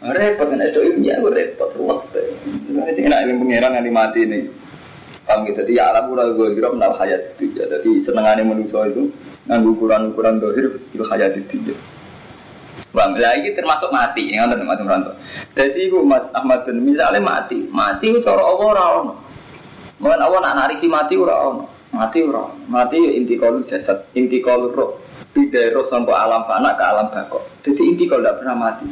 Repot 0.09 0.49
kan 0.49 0.65
itu 0.65 0.81
ilmiah 0.89 1.21
repot 1.21 1.69
waktu. 1.77 2.33
Ini 2.49 2.97
sih 2.97 3.05
nak 3.05 3.29
ilmu 3.29 3.45
pengiran 3.45 3.77
nanti 3.77 3.93
mati 3.93 4.21
nih. 4.25 4.68
Paham 5.29 5.45
gitu, 5.45 5.61
jadi 5.61 5.73
ya 5.77 5.85
alam 5.93 6.09
ulah 6.09 6.33
gue 6.33 6.57
kira 6.57 6.73
menal 6.73 6.97
hayat 6.97 7.37
itu 7.37 7.53
ya. 7.53 7.69
Jadi 7.69 8.01
senengannya 8.01 8.49
manusia 8.49 8.81
itu 8.89 9.13
nganggu 9.45 9.77
ukuran-ukuran 9.77 10.41
dohir 10.41 10.81
itu 10.89 11.05
hayat 11.05 11.37
itu 11.37 11.69
ya. 11.69 11.77
Bang, 12.97 13.13
lah 13.13 13.37
ini 13.37 13.53
termasuk 13.53 13.93
mati, 13.93 14.33
ini 14.33 14.41
kan 14.41 14.57
termasuk 14.57 14.89
merantau. 14.89 15.13
Jadi 15.53 15.93
ibu 15.93 16.01
Mas 16.01 16.25
Ahmad 16.33 16.65
bin 16.65 16.81
misalnya 16.81 17.21
mati, 17.21 17.69
mati 17.69 18.09
itu 18.09 18.25
cara 18.25 18.41
Allah 18.41 18.67
orang. 18.73 19.21
Mungkin 20.01 20.17
Allah 20.17 20.41
nak 20.41 20.55
nariki 20.65 20.89
mati 20.89 21.21
orang, 21.21 21.69
mati 21.93 22.25
orang, 22.25 22.49
mati 22.65 22.97
ya 22.97 23.11
inti 23.13 23.37
kalau 23.37 23.61
jasad, 23.69 24.09
inti 24.17 24.41
kalau 24.41 24.73
roh, 24.73 24.97
tidak 25.37 25.77
roh 25.77 25.85
sampai 25.93 26.17
alam 26.17 26.49
fana 26.49 26.73
ke 26.73 26.85
alam 26.89 27.13
bakok. 27.13 27.45
Jadi 27.69 27.83
inti 27.85 28.09
kalau 28.09 28.25
tidak 28.25 28.41
pernah 28.41 28.57
mati. 28.57 28.89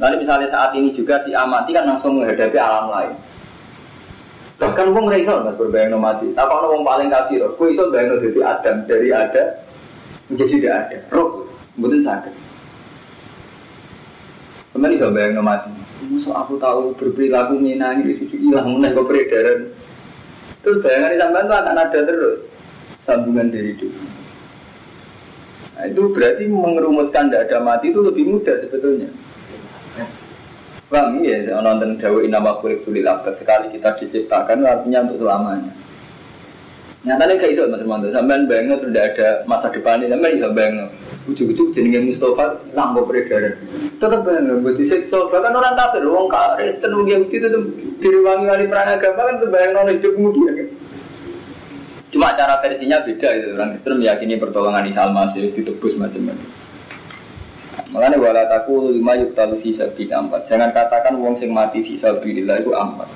Nanti 0.00 0.16
misalnya 0.24 0.48
saat 0.48 0.72
ini 0.72 0.96
juga 0.96 1.20
si 1.26 1.36
amati 1.36 1.76
kan 1.76 1.84
langsung 1.84 2.16
menghadapi 2.16 2.56
alam 2.56 2.88
lain. 2.88 3.14
Bahkan 4.56 4.88
wong 4.96 5.12
ra 5.12 5.20
iso 5.20 5.44
mas 5.44 5.56
berbayang 5.60 6.00
mati. 6.00 6.32
Apa 6.32 6.48
ono 6.48 6.80
wong 6.80 6.82
paling 6.84 7.12
kafir, 7.12 7.44
kowe 7.60 7.68
iso 7.68 7.92
bayang 7.92 8.16
dari 8.16 8.40
Adam 8.40 8.76
dari 8.88 9.08
ada 9.12 9.42
menjadi 10.32 10.52
tidak 10.56 10.74
ada. 10.80 10.96
Roh, 11.12 11.44
mboten 11.76 12.00
sakit. 12.00 12.34
Kemudian 14.72 14.96
iso 14.96 15.06
bayang 15.12 15.44
mati. 15.44 15.68
Musuh 16.08 16.32
aku 16.32 16.56
tahu 16.56 16.96
berperilaku 16.96 17.60
minangi 17.60 18.16
itu 18.16 18.32
hilang 18.36 18.80
meneh 18.80 18.96
kok 18.96 19.04
peredaran. 19.04 19.60
Terus 20.64 20.80
bayangan 20.82 21.20
sampean 21.20 21.46
tuh 21.48 21.56
akan 21.56 21.76
ada 21.78 21.98
terus 22.02 22.38
sambungan 23.06 23.52
dari 23.52 23.76
itu. 23.76 23.86
Nah, 25.76 25.84
itu 25.84 26.02
berarti 26.08 26.44
mengerumuskan 26.48 27.28
tidak 27.28 27.52
ada 27.52 27.60
mati 27.60 27.92
itu 27.92 28.00
lebih 28.00 28.24
mudah 28.24 28.56
sebetulnya. 28.64 29.12
Bang, 30.86 31.18
iya, 31.18 31.50
nonton 31.58 31.98
Dawa 31.98 32.22
Inama 32.22 32.62
Kulik 32.62 32.86
Tulil 32.86 33.02
Abad. 33.02 33.34
Sekali 33.42 33.74
kita 33.74 33.98
diciptakan 33.98 34.62
artinya 34.62 35.02
untuk 35.02 35.26
selamanya. 35.26 35.74
Nyatanya 37.02 37.38
kayak 37.38 37.54
iso 37.54 37.70
Mas 37.70 37.82
Romanto, 37.82 38.10
sampean 38.10 38.50
banget 38.50 38.82
tidak 38.82 39.14
ada 39.14 39.28
masa 39.46 39.70
depan 39.70 40.02
ini, 40.02 40.10
sampean 40.10 40.38
iso 40.38 40.50
banget 40.50 40.90
Ujuk-ujuk 41.26 41.74
jenenge 41.74 42.14
Mustafa 42.14 42.62
lampu 42.70 43.02
peredaran. 43.02 43.58
Tetap 43.98 44.22
banget, 44.22 44.62
buat 44.62 44.78
disiksa, 44.78 45.26
bahkan 45.26 45.58
orang 45.58 45.74
kafir, 45.74 46.06
orang 46.06 46.30
karis, 46.30 46.78
tenung 46.78 47.06
Yahudi 47.06 47.34
itu 47.34 47.48
diruangi 47.98 48.46
wali 48.46 48.66
perang 48.70 48.94
agama 48.94 49.26
kan 49.26 49.34
itu 49.42 49.46
bayang 49.50 49.72
non 49.74 49.90
hidup 49.90 50.12
kemudian 50.14 50.70
Cuma 52.14 52.30
cara 52.38 52.62
versinya 52.62 53.02
beda 53.02 53.28
itu, 53.34 53.46
orang 53.58 53.70
Kristen 53.74 53.98
meyakini 53.98 54.38
pertolongan 54.38 54.86
Isa 54.86 55.02
Al-Masih 55.10 55.50
ditebus 55.50 55.98
macam-macam 55.98 56.65
Makanya 57.96 58.20
wala 58.20 58.44
taku 58.44 58.92
lima 58.92 59.16
yuk 59.16 59.32
talu 59.32 59.56
visa 59.64 59.88
bin 59.96 60.12
ampat. 60.12 60.44
Jangan 60.52 60.68
katakan 60.76 61.16
wong 61.16 61.40
sing 61.40 61.48
mati 61.48 61.80
visa 61.80 62.12
bilillah 62.20 62.60
itu 62.60 62.76
ampat. 62.76 63.08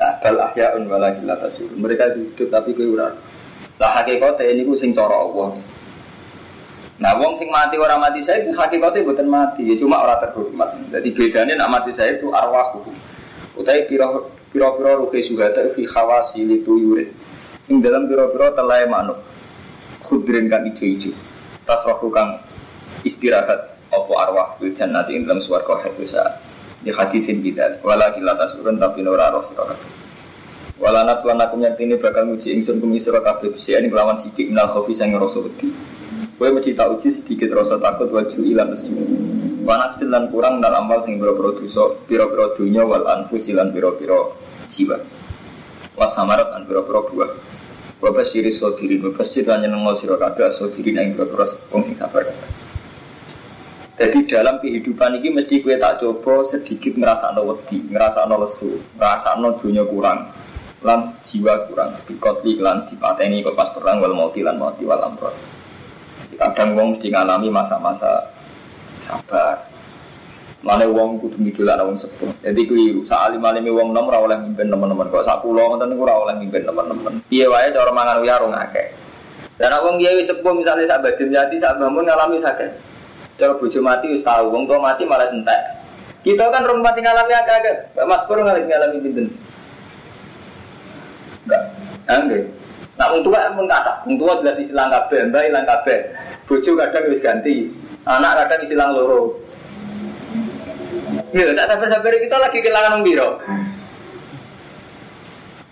Nah, 0.00 0.24
bal 0.24 0.40
ahyaun 0.48 0.88
wala 0.88 1.12
gila 1.12 1.36
tasurun. 1.36 1.76
Mereka 1.76 2.16
hidup 2.16 2.48
tapi 2.48 2.72
gue 2.72 2.96
ura. 2.96 3.12
Lah 3.76 3.90
hakikatnya 4.00 4.48
ini 4.56 4.64
gue 4.64 4.80
sing 4.80 4.96
coro 4.96 5.28
Allah. 5.28 5.60
Nah, 6.96 7.12
wong 7.20 7.44
sing 7.44 7.52
mati 7.52 7.76
orang 7.76 8.00
mati 8.00 8.24
saya 8.24 8.40
itu 8.40 8.56
hakikatnya 8.56 9.04
bukan 9.04 9.28
mati, 9.28 9.68
ya 9.68 9.76
cuma 9.76 10.00
orang 10.00 10.24
terhormat. 10.24 10.80
Jadi 10.88 11.08
bedanya 11.12 11.52
nak 11.60 11.68
mati 11.68 11.92
saya 11.92 12.16
itu 12.16 12.32
arwahku. 12.32 12.88
Utai 13.60 13.84
piro 13.84 14.32
piro 14.48 14.80
piro 14.80 14.92
ruhe 14.96 15.28
sugata 15.28 15.76
fi 15.76 15.84
khawasi 15.84 16.40
litu 16.40 16.72
yurid. 16.80 17.12
Ing 17.68 17.84
dalam 17.84 18.08
piro 18.08 18.32
piro 18.32 18.48
telai 18.56 18.88
manuk. 18.88 19.20
Khudrin 20.08 20.48
kan 20.48 20.64
ijo-ijo. 20.72 21.12
Tasrohu 21.68 22.08
kang 22.08 22.40
istirahat 23.04 23.71
opo 23.92 24.16
arwah 24.16 24.56
fil 24.56 24.72
jannati 24.72 25.12
ing 25.12 25.28
dalam 25.28 25.44
swarga 25.44 25.84
haitsu 25.84 26.08
saat? 26.08 26.40
Di 26.82 26.90
hadisin 26.90 27.44
kita 27.44 27.78
wala 27.84 28.10
kila 28.16 28.34
tasurun 28.40 28.80
tapi 28.80 29.04
ora 29.06 29.30
roh 29.30 29.46
sira 29.46 29.70
kabeh. 29.70 29.90
Wala 30.82 31.06
natlan 31.06 31.38
aku 31.38 31.62
nyantini 31.62 31.94
bakal 32.00 32.26
nguji 32.26 32.58
ingsun 32.58 32.82
kumi 32.82 32.98
sira 32.98 33.22
kabeh. 33.22 33.54
Bisa 33.54 33.78
ini 33.78 33.92
kelawan 33.92 34.18
sidik 34.24 34.50
minal 34.50 34.72
khofi 34.74 34.98
sang 34.98 35.14
rasa 35.14 35.38
wedi. 35.38 35.70
Kowe 36.40 36.48
mesti 36.50 36.74
tak 36.74 36.90
uji 36.98 37.22
sedikit 37.22 37.54
rasa 37.54 37.78
takut 37.78 38.10
waju 38.10 38.40
ilan 38.42 38.74
mesjid 38.74 38.98
Wanak 39.62 40.02
silan 40.02 40.26
kurang 40.34 40.58
dalam 40.58 40.90
amal 40.90 41.06
sing 41.06 41.22
biro-biro 41.22 41.54
dosa 41.54 41.94
biro-biro 42.10 42.58
dunya 42.58 42.82
wal 42.82 43.06
anfus 43.06 43.46
silan 43.46 43.70
biro-biro 43.70 44.34
jiwa. 44.74 44.98
Wat 45.94 46.18
samarat 46.18 46.50
an 46.50 46.66
biro-biro 46.66 47.06
buah. 47.14 47.30
Bapak 48.02 48.34
siri 48.34 48.50
sofirin, 48.50 49.06
bapak 49.06 49.22
siri 49.22 49.46
hanya 49.46 49.70
nengol 49.70 49.94
siro 50.02 50.18
kabeh 50.18 50.50
sofirin 50.58 50.98
yang 50.98 51.14
sing 51.14 51.94
sabar 51.94 52.26
kabeh 52.26 52.61
jadi 54.00 54.18
dalam 54.24 54.56
kehidupan 54.64 55.20
ini 55.20 55.36
mesti 55.36 55.60
gue 55.60 55.76
tak 55.76 56.00
coba 56.00 56.48
sedikit 56.48 56.96
ngerasa 56.96 57.36
no 57.36 57.52
wedi, 57.52 57.84
ngerasa 57.92 58.24
no 58.24 58.40
lesu, 58.40 58.80
ngerasa 58.96 59.36
no 59.36 59.60
dunia 59.60 59.84
kurang, 59.84 60.32
lan 60.80 61.12
jiwa 61.28 61.68
kurang. 61.68 62.00
Bikotli 62.08 62.56
lan 62.56 62.88
dipateni 62.88 63.44
kok 63.44 63.52
pas 63.52 63.68
perang 63.76 64.00
wal 64.00 64.16
mauti 64.16 64.40
lan 64.40 64.56
mauti 64.56 64.88
wal 64.88 64.96
amrot. 64.96 65.36
Kadang 66.40 66.72
wong 66.72 66.96
mesti 66.96 67.12
ngalami 67.12 67.52
masa-masa 67.52 68.32
sabar. 69.04 69.68
Mana 70.64 70.88
wong 70.88 71.20
kudu 71.20 71.36
midolan 71.36 71.84
wong 71.84 71.98
sepuh. 72.00 72.32
Jadi 72.40 72.64
kuwi 72.64 73.04
sak 73.04 73.28
alim-alime 73.28 73.68
wong 73.76 73.92
nom 73.92 74.08
ora 74.08 74.24
oleh 74.24 74.40
mimpin 74.40 74.72
teman-teman. 74.72 75.12
Kok 75.12 75.26
sak 75.28 75.44
pulau 75.44 75.68
ngoten 75.68 75.92
niku 75.92 76.08
ora 76.08 76.16
oleh 76.16 76.34
mimpin 76.40 76.64
teman-teman. 76.64 77.20
Piye 77.28 77.44
wae 77.44 77.68
cara 77.68 77.92
mangan 77.92 78.24
uyar 78.24 78.40
akeh. 78.40 78.88
Dan 79.60 79.76
wong 79.84 80.00
kiai 80.00 80.24
sepuh 80.24 80.52
misalnya 80.56 80.88
sak 80.88 81.02
badhe 81.04 81.28
jati 81.28 81.60
sak 81.60 81.76
ngalami 81.76 82.40
sakit. 82.40 82.91
Kalau 83.42 83.58
bojo 83.58 83.82
mati 83.82 84.06
wis 84.06 84.22
tahu, 84.22 84.54
wong 84.54 84.70
tua 84.70 84.78
mati 84.78 85.02
malah 85.02 85.26
entek. 85.26 85.82
Kita 86.22 86.46
kan 86.54 86.62
rumah 86.62 86.94
mati 86.94 87.02
ngalami 87.02 87.34
agak-agak. 87.34 87.90
Mas 88.06 88.22
Pur 88.30 88.38
ngalami 88.38 88.70
ngalami 88.70 89.02
pinten. 89.02 89.26
Enggak. 92.06 92.46
Nah, 92.94 93.06
wong 93.10 93.26
tua 93.26 93.50
pun 93.50 93.66
kata, 93.66 94.06
wong 94.06 94.14
tua 94.14 94.38
jelas 94.46 94.62
isilang 94.62 94.94
kabeh, 94.94 95.26
mbak 95.26 95.50
ilang 95.50 95.66
kabeh. 95.66 96.14
Bojo 96.46 96.70
kadang 96.78 97.10
wis 97.10 97.18
ganti, 97.18 97.66
anak 98.06 98.46
kadang 98.46 98.62
isilang 98.62 98.94
loro. 98.94 99.34
Iya, 101.34 101.50
tak 101.58 101.66
sabar-sabar 101.74 102.14
kita 102.14 102.36
lagi 102.38 102.62
kehilangan 102.62 102.94
wong 102.94 103.02
biro. 103.02 103.28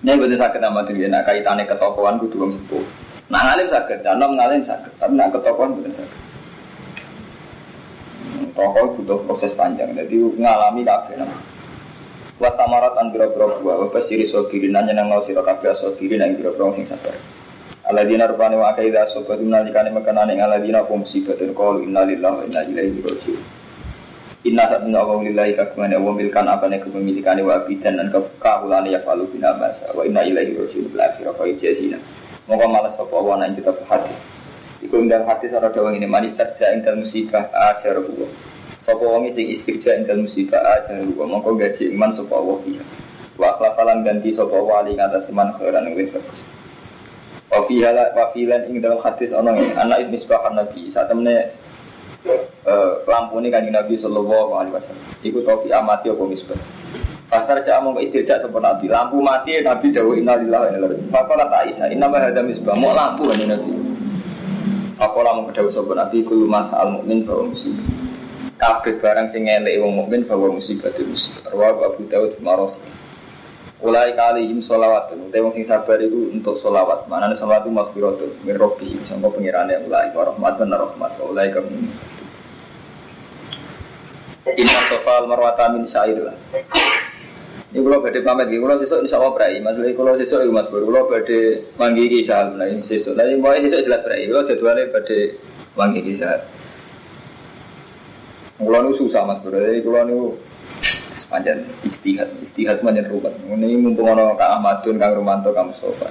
Ini 0.00 0.18
betul 0.18 0.42
sakit 0.42 0.59
sama 0.59 0.83
diri, 0.88 1.06
nah 1.06 1.22
kaitannya 1.22 1.70
ketokohan 1.70 2.18
kudu 2.18 2.37
wong 2.40 2.50
sepuh. 2.56 2.83
Nah 3.30 3.46
ngalim 3.46 3.68
sakit, 3.70 4.02
dan 4.02 4.18
ngalim 4.18 4.64
sakit, 4.66 4.92
tapi 4.98 5.12
nak 5.14 5.30
ketokohan 5.30 5.76
betul 5.78 5.94
sakit. 6.02 6.29
Rokok 8.60 9.00
butuh 9.00 9.18
proses 9.24 9.56
panjang, 9.56 9.96
jadi 9.96 10.20
ngalami 10.36 10.84
kabeh 10.84 11.16
nama. 11.16 11.32
Wa 12.36 12.52
tamarat 12.60 12.92
an 13.00 13.08
biro 13.08 13.32
biro 13.32 13.56
buah, 13.64 13.76
wa 13.80 13.88
basiri 13.88 14.28
sogirin 14.28 14.76
nanya 14.76 15.00
nang 15.00 15.08
ngau 15.08 15.24
siro 15.24 15.40
kabeh 15.40 15.72
sogirin 15.80 16.20
nang 16.20 16.36
biro 16.36 16.52
biro 16.52 16.76
sing 16.76 16.84
sabar. 16.84 17.16
Aladina 17.88 18.28
rupane 18.28 18.60
wa 18.60 18.76
kaida 18.76 19.08
sobat 19.16 19.40
nalikane 19.40 19.88
mekanane 19.88 20.36
aladina 20.36 20.84
apa 20.84 20.92
musibatun 20.92 21.56
qalu 21.56 21.88
inna 21.88 22.04
lillahi 22.04 22.36
wa 22.36 22.42
inna 22.44 22.60
ilaihi 22.68 23.00
raji'un. 23.00 23.40
Inna 24.44 24.64
satuna 24.68 25.08
wa 25.08 25.24
lillahi 25.24 25.56
kagungan 25.56 25.96
wa 25.96 26.12
milkan 26.12 26.44
apane 26.44 26.84
kepemilikane 26.84 27.40
wa 27.40 27.64
abidan 27.64 27.96
dan 27.96 28.12
kekawulane 28.12 28.92
ya 28.92 29.00
falu 29.08 29.24
bina 29.32 29.56
masa 29.56 29.88
wa 29.96 30.04
inna 30.04 30.20
ilaihi 30.20 30.60
raji'un 30.60 30.92
bil 30.92 31.00
akhirah 31.00 31.32
fa 31.32 31.48
ijazina. 31.48 31.96
Moga 32.44 32.68
malas 32.68 32.92
sapa 33.00 33.16
wa 33.16 33.40
nang 33.40 33.56
kita 33.56 33.72
hadis. 33.88 34.20
Iku 34.80 34.96
ndang 35.04 35.28
hadis 35.28 35.52
ora 35.52 35.68
dawang 35.68 36.00
ini 36.00 36.08
manis 36.08 36.32
terja 36.40 36.72
ing 36.72 36.80
musibah 37.04 37.52
ajar 37.52 38.00
huwa. 38.00 38.24
Sapa 38.80 39.04
wong 39.04 39.28
sing 39.36 39.52
istirja 39.52 39.92
ing 40.00 40.08
musibah 40.24 40.60
ajar 40.80 41.04
huwa 41.04 41.36
mongko 41.36 41.60
gaji 41.60 41.92
iman 41.92 42.16
sapa 42.16 42.36
wa 42.40 42.56
fiha. 42.64 42.84
Wa 43.36 43.60
ganti 44.04 44.32
sapa 44.32 44.56
wa 44.56 44.80
ali 44.80 44.96
ngatas 44.96 45.28
iman 45.28 45.52
khairan 45.60 45.84
ing 45.92 46.08
bagus. 46.08 46.40
Halak 47.50 48.18
wafilan 48.18 48.66
ing 48.66 48.82
dalam 48.82 48.98
hadis 49.04 49.30
ono 49.30 49.54
ini 49.54 49.70
anak 49.78 50.02
ibn 50.02 50.18
misbah 50.18 50.42
nabi 50.50 50.90
saat 50.90 51.06
temne 51.06 51.54
uh, 52.66 52.98
lampu 53.06 53.38
ini 53.38 53.46
kan 53.46 53.62
nabi 53.68 53.94
sallallahu 54.00 54.58
alaihi 54.58 54.74
wasallam. 54.74 55.06
Iku 55.22 55.38
topi 55.46 55.70
amati 55.70 56.10
apa 56.10 56.24
misbah. 56.26 56.58
Pasar 57.30 57.62
cak 57.62 57.78
mau 57.86 57.94
istirja 58.02 58.42
sempurna 58.42 58.74
nabi 58.74 58.90
lampu 58.90 59.22
mati 59.22 59.54
nabi 59.62 59.94
dawuh 59.94 60.18
innalillahi 60.18 60.62
wa 60.62 60.66
inna 60.66 60.78
ilaihi 60.82 60.92
raji'un. 60.98 61.10
Faqala 61.14 61.44
Aisyah 61.62 61.86
inna 61.94 62.06
ma 62.10 62.18
hadza 62.18 62.42
misbah 62.42 62.74
mau 62.74 62.90
lampu 62.90 63.30
kan 63.30 63.38
nabi. 63.38 63.70
Apa 65.00 65.16
lamun 65.24 65.48
kedawuh 65.48 65.72
sapa 65.72 65.96
nabi 65.96 66.20
kulo 66.28 66.44
masal 66.44 66.92
mukmin 66.92 67.24
bahwa 67.24 67.56
musibah. 67.56 67.88
Kabeh 68.60 69.00
barang 69.00 69.32
sing 69.32 69.48
ngelek 69.48 69.80
wong 69.80 69.96
mukmin 69.96 70.28
bahwa 70.28 70.60
musibah 70.60 70.92
itu 70.92 71.08
musibah. 71.08 71.48
Rawahu 71.48 71.88
Abu 71.88 72.04
Dawud 72.12 72.36
Marosi. 72.44 72.84
Ulai 73.80 74.12
kali 74.12 74.52
im 74.52 74.60
solawat, 74.60 75.08
utai 75.16 75.40
wong 75.40 75.56
sing 75.56 75.64
sabar 75.64 75.96
itu 76.04 76.28
untuk 76.28 76.60
solawat. 76.60 77.08
Mana 77.08 77.32
nih 77.32 77.40
solawat 77.40 77.64
itu 77.64 77.72
makfirotu, 77.72 78.28
min 78.44 78.60
robi, 78.60 79.00
sangka 79.08 79.32
pengirannya 79.32 79.88
ulai 79.88 80.12
warahmat 80.12 80.60
dan 80.60 80.76
rahmat, 80.76 81.16
ulai 81.24 81.48
kamu. 81.48 81.88
Inna 84.52 84.80
sofal 84.84 85.24
marwata 85.24 85.72
min 85.72 85.88
syair 85.88 86.20
lah. 86.20 86.36
Ini 87.70 87.78
kalau 87.87 88.02
badai 88.02 88.26
pamit, 88.26 88.50
kalau 88.50 88.76
sesuk 88.83 89.00
insya 89.06 89.22
Allah 89.22 89.33
berai. 89.35 89.62
Maksudnya 89.62 89.94
kalau 89.94 90.12
sesuk 90.18 90.42
umat 90.50 90.66
baru, 90.74 90.85
kalau 90.90 91.02
badai 91.06 91.62
manggi 91.78 92.04
kisah, 92.11 92.59
nah 92.59 92.66
ini 92.66 92.83
sesuk. 92.83 93.14
Nah 93.14 93.24
ini 93.30 93.38
mau 93.38 93.54
sesuk 93.54 93.87
jelas 93.87 94.02
berai. 94.02 94.26
Kalau 94.26 94.42
jadwalnya 94.48 94.90
badai 94.90 95.20
manggi 95.78 96.00
kisah. 96.02 96.42
Kalau 98.59 98.80
ini 98.85 98.98
susah 98.98 99.22
mas 99.24 99.38
bro, 99.40 99.56
jadi 99.56 99.80
kalau 99.80 100.02
ini 100.04 100.18
Panjang 101.30 101.62
istihad, 101.87 102.26
istihad 102.42 102.83
panjang 102.83 103.06
ruwet. 103.06 103.30
Ini 103.46 103.78
mumpung 103.78 104.11
ono 104.11 104.35
Kak 104.35 104.59
Ahmadun, 104.59 104.98
Kang 104.98 105.14
Romanto, 105.14 105.54
Kang 105.54 105.70
Mustafa. 105.70 106.11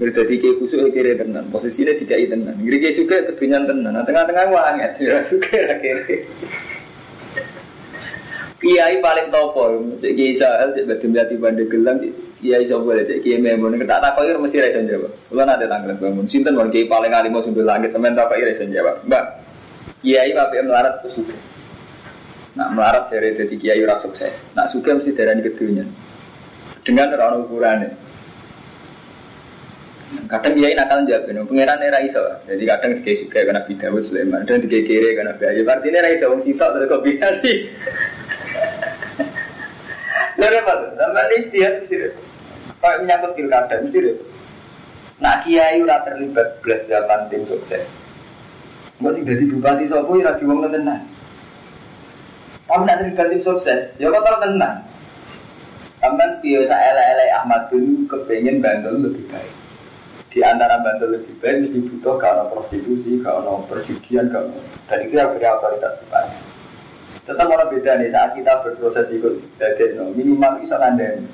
Berdadi 0.00 0.40
ke 0.40 0.56
kusuk 0.56 0.88
kiri 0.96 1.20
tenan, 1.20 1.52
posisinya 1.52 1.92
tidak 2.00 2.32
tenan. 2.32 2.56
Ngiri 2.56 2.80
ke 2.80 2.96
suka 2.96 3.28
ketunyan 3.28 3.68
tenan, 3.68 3.92
nah 3.92 4.08
tengah-tengah 4.08 4.48
wanget, 4.48 4.96
ya 5.04 5.20
suka 5.28 5.60
kiri. 5.84 6.24
Kiai 8.58 8.98
paling 8.98 9.30
topo, 9.30 9.70
cek 10.02 10.18
kiai 10.18 10.34
sahel, 10.34 10.74
cek 10.74 10.90
bagi 10.90 11.06
melihat 11.06 11.30
bandar 11.38 11.66
gelang, 11.70 12.02
kiai 12.42 12.66
sopo 12.66 12.90
cek 12.90 13.22
kiai 13.22 13.38
memon, 13.38 13.78
kita 13.78 14.02
tak 14.02 14.18
kau 14.18 14.26
mesti 14.26 14.58
rasa 14.58 14.82
jawab. 14.82 15.14
Kalau 15.30 15.46
ada 15.46 15.66
tanggal 15.70 15.94
bangun, 15.94 16.26
sinten 16.26 16.58
mau 16.58 16.66
kiai 16.66 16.90
paling 16.90 17.14
alim 17.14 17.38
mau 17.38 17.46
langit, 17.46 17.94
teman 17.94 18.18
tak 18.18 18.26
kau 18.26 18.34
rasa 18.34 18.66
jawab. 18.66 18.98
Mbak, 19.06 19.24
kiai 20.02 20.34
yang 20.34 20.66
melarat 20.66 21.06
kesuka. 21.06 21.38
Nak 22.58 22.74
melarat 22.74 23.06
dari 23.14 23.38
jadi 23.38 23.54
kiai 23.62 23.78
ora 23.86 24.02
sukses. 24.02 24.34
Nak 24.58 24.74
suka 24.74 24.98
mesti 24.98 25.14
darah 25.14 25.38
kedunya. 25.38 25.86
Dengan 26.82 27.14
orang 27.14 27.46
ukurannya. 27.46 27.90
Kadang 30.26 30.58
kiai 30.58 30.74
nakal 30.74 31.06
jawab, 31.06 31.30
no. 31.30 31.46
pangeran 31.46 31.78
era 31.78 32.02
iso. 32.02 32.26
Jadi 32.50 32.66
kadang 32.66 33.06
kiai 33.06 33.22
suka 33.22 33.38
karena 33.38 33.62
Dawud 33.62 34.02
Sulaiman, 34.10 34.42
dan 34.50 34.66
kiai 34.66 34.82
kiri 34.82 35.14
karena 35.14 35.38
Bayu. 35.38 35.62
Artinya 35.62 36.02
era 36.02 36.10
iso 36.10 36.26
wong 36.26 36.42
sitok 36.42 36.74
terus 36.74 36.90
kok 36.90 37.02
bisa 37.06 37.28
Lalu 40.38 40.56
apa 40.62 40.72
tuh? 40.78 40.90
Ini 40.94 41.36
istihad 41.44 41.74
mesti 41.82 41.96
Kalau 42.78 42.96
menyangkut 43.02 43.34
pilkada 43.34 43.82
deh. 43.82 44.14
Nak 45.18 45.42
kiai 45.42 45.82
ora 45.82 46.06
terlibat 46.06 46.62
belas 46.62 46.86
zaman 46.86 47.26
tim 47.26 47.42
sukses. 47.50 47.90
Masih 49.02 49.26
jadi 49.26 49.50
bupati 49.50 49.90
sopo 49.90 50.14
ora 50.14 50.38
diwong 50.38 50.62
tenan. 50.70 51.02
Kamu 52.70 52.86
nak 52.86 53.02
terlibat 53.02 53.26
tim 53.34 53.42
sukses, 53.42 53.90
ya 53.98 54.14
tahu 54.14 54.38
tenang. 54.38 54.86
Kamu 55.98 56.38
biasa 56.38 56.74
ele-ele 56.78 57.24
Ahmad 57.34 57.66
dulu 57.66 58.06
kepengen 58.06 58.62
Bantul 58.62 59.10
lebih 59.10 59.26
baik. 59.26 59.50
Di 60.30 60.38
antara 60.46 60.78
Bantul 60.86 61.18
lebih 61.18 61.34
baik 61.42 61.66
mesti 61.66 61.78
butuh 61.82 62.14
karena 62.22 62.46
prostitusi, 62.46 63.18
karena 63.18 63.58
perjudian, 63.66 64.30
karena 64.30 64.54
dan 64.86 64.98
itu 65.02 65.14
yang 65.18 65.34
beri 65.34 65.50
otoritas 65.50 65.98
depan. 65.98 66.26
Tetap 67.28 67.44
orang 67.44 67.68
beda 67.68 68.00
nih 68.00 68.08
saat 68.08 68.32
kita 68.32 68.64
berproses 68.64 69.12
ikut 69.12 69.36
dari 69.60 69.92
no, 69.92 70.16
minimal 70.16 70.64
bisa 70.64 70.80
nandeng. 70.80 71.28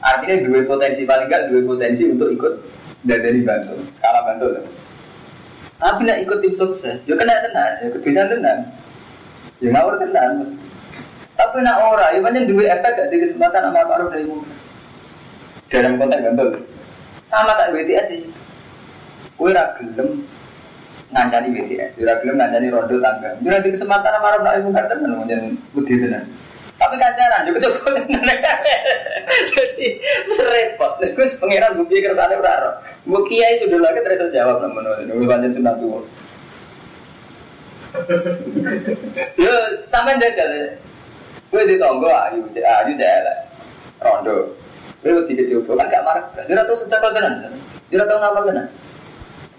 Artinya 0.00 0.48
dua 0.48 0.64
potensi 0.64 1.04
paling 1.04 1.28
enggak 1.28 1.52
dua 1.52 1.60
potensi 1.68 2.08
untuk 2.08 2.32
ikut 2.32 2.64
dari 3.04 3.44
Bantul, 3.44 3.84
skala 4.00 4.24
Bantul. 4.24 4.64
Tapi 5.76 6.00
nak 6.08 6.24
ikut 6.24 6.38
tim 6.40 6.56
sukses, 6.56 7.04
ya 7.04 7.12
kena 7.12 7.44
tenang, 7.44 7.72
ya 7.84 7.86
kedudukan 7.92 8.26
tenang. 8.32 8.60
Ya 9.60 9.68
ngawur 9.68 10.00
tenan. 10.00 10.56
Tapi 11.36 11.56
nak 11.60 11.80
ora, 11.84 12.16
ya 12.16 12.20
banyak 12.24 12.48
duit 12.48 12.68
efek 12.68 12.96
gak 12.96 13.08
di 13.12 13.16
kesempatan 13.20 13.68
sama 13.68 13.84
Pak 13.84 14.12
dari 14.12 14.24
muka. 14.28 14.48
Dalam 15.68 16.00
konteks 16.00 16.24
gantol. 16.24 16.48
Sama 17.28 17.52
tak 17.56 17.72
BTS 17.76 18.06
sih. 18.08 18.20
Kue 19.36 19.52
ragilem 19.52 20.24
ngancani 21.10 21.48
BTS, 21.50 21.98
kue 21.98 22.06
ragilem 22.06 22.38
ngancani 22.38 22.70
rondo 22.70 22.96
tangga. 23.02 23.30
Jadi 23.42 23.66
di 23.66 23.70
kesempatan 23.74 24.14
sama 24.14 24.26
Arab 24.30 24.42
dari 24.46 24.62
muka 24.62 24.82
tenan, 24.86 25.18
menjadi 25.18 25.50
budi 25.74 25.94
tenan. 25.98 26.24
Tapi 26.80 26.94
kancaran 26.96 27.44
coba 27.50 27.90
tenan. 27.98 28.38
Jadi 29.52 29.86
repot. 30.38 30.92
Terus 31.02 31.36
pangeran 31.36 31.76
gue 31.76 31.86
pikir 31.90 32.14
sana 32.14 32.34
ora. 32.38 32.80
Gue 33.04 33.20
kiai 33.28 33.60
sudah 33.60 33.78
lagi 33.82 34.00
terus 34.06 34.32
jawab 34.32 34.62
namun 34.64 34.86
nunggu 35.06 35.26
panjang 35.28 35.52
sunat 35.58 35.76
tua. 35.82 36.00
Yo, 39.42 39.54
sampean 39.90 40.22
jajal. 40.22 40.78
Kowe 41.50 41.66
di 41.66 41.74
tonggo 41.82 42.06
ayu, 42.06 42.46
ayu 42.54 42.92
jalan. 42.94 43.38
Rondo. 43.98 44.54
Kowe 45.02 45.10
wedi 45.20 45.34
kecoba 45.42 45.84
kan 45.84 45.90
gak 45.90 46.04
marah. 46.06 46.24
Ora 46.46 46.62
tau 46.64 46.78
sudah 46.78 46.98
kok 47.02 47.12
tenan. 47.18 47.34
Ora 47.90 48.04
tau 48.06 48.18
ngapal 48.22 48.42
tenan. 48.46 48.66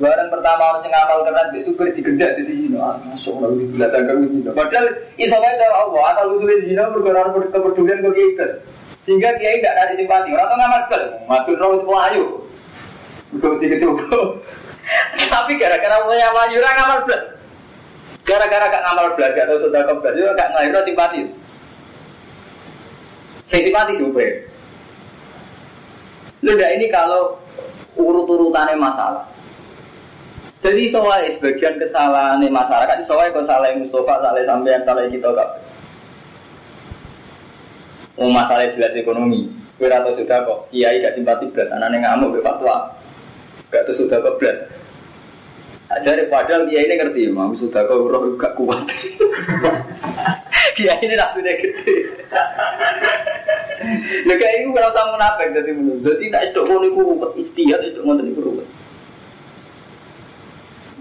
Barang 0.02 0.34
pertama 0.34 0.74
orang 0.74 0.82
sing 0.82 0.90
ngapal 0.90 1.22
tenan 1.30 1.48
di 1.54 1.62
supir 1.62 1.94
digendak 1.94 2.34
di 2.42 2.44
sini. 2.50 2.74
Ah, 2.82 2.98
masuk 3.06 3.38
lalu 3.38 3.70
di 3.70 3.78
belakang 3.78 4.26
sini. 4.26 4.50
Padahal 4.50 4.86
iso 5.22 5.38
wae 5.38 5.56
karo 5.62 5.76
Allah, 5.78 6.26
usulnya 6.26 6.58
di 6.58 6.74
sini 6.74 6.82
perkara 6.82 7.30
kepedulian 7.30 8.02
kok 8.02 8.16
kita. 8.18 8.48
Sehingga 9.06 9.30
kiai 9.38 9.62
tidak 9.62 9.78
ada 9.78 9.94
simpati. 9.94 10.34
Orang 10.34 10.50
tuh 10.50 10.58
nggak 10.58 10.72
masker, 10.74 11.02
matur 11.30 11.54
terus 11.54 11.80
semua 11.86 12.00
ayu. 12.10 12.26
Udah 13.38 13.52
tiga 13.62 13.78
coba. 13.78 14.06
Tapi 15.32 15.52
gara-gara 15.62 15.96
punya 16.04 16.34
maju 16.34 16.56
orang 16.58 16.76
ngamal 16.82 17.00
belas. 17.06 17.24
Gara-gara 18.22 18.66
gak 18.70 18.84
ngamal 18.86 19.08
belas 19.18 19.34
atau 19.34 19.58
sudah 19.60 19.82
keblas, 19.82 20.14
juga 20.14 20.32
gak 20.38 20.50
ngelahir 20.54 20.78
simpati. 20.86 21.22
Saya 23.50 23.62
simpati 23.66 23.94
juga. 23.98 24.26
Sudah 26.42 26.70
ini 26.74 26.86
kalau 26.90 27.38
urut-urutannya 27.98 28.78
masalah. 28.78 29.26
Jadi 30.62 30.94
soalnya 30.94 31.34
sebagian 31.34 31.82
kesalahan 31.82 32.46
masyarakat, 32.46 33.10
soalnya 33.10 33.34
kalau 33.34 33.50
salah 33.50 33.74
Mustafa, 33.74 34.14
salah 34.22 34.44
sampean, 34.46 34.82
salah 34.86 35.10
kita 35.10 35.28
gak. 35.34 35.50
Oh 38.22 38.30
masalah 38.30 38.70
jelas 38.70 38.94
ekonomi. 38.94 39.50
Kira 39.82 40.06
atau 40.06 40.14
sudah 40.14 40.46
kok, 40.46 40.70
kiai 40.70 41.02
gak 41.02 41.18
simpati 41.18 41.50
belas, 41.50 41.74
anaknya 41.74 42.14
ngamuk, 42.14 42.46
fatwa. 42.46 42.94
Gak 43.74 43.90
tuh 43.90 44.06
sudah 44.06 44.22
kok 44.22 44.38
belas. 44.38 44.58
Jadi 46.06 46.30
padahal 46.30 46.70
kiai 46.70 46.86
ini 46.86 46.96
ngerti, 46.96 47.22
mau 47.34 47.50
sudah 47.58 47.82
kau 47.90 48.06
roh 48.06 48.38
gak 48.38 48.54
kuat. 48.54 48.86
kiai 50.78 51.02
ini 51.02 51.18
sudah 51.18 51.54
gede. 51.58 51.96
Nah 54.30 54.36
kayak 54.38 54.70
kalau 54.70 54.92
sama 54.94 55.10
munafik 55.18 55.48
jadi 55.58 55.72
menurut. 55.74 56.06
Jadi 56.06 56.30
tak 56.30 56.44
itu 56.54 56.62
mau 56.70 56.78
niku 56.78 57.00
ruwet 57.02 57.32
istihad 57.42 57.82
itu 57.82 58.00
mau 58.06 58.14
niku. 58.14 58.62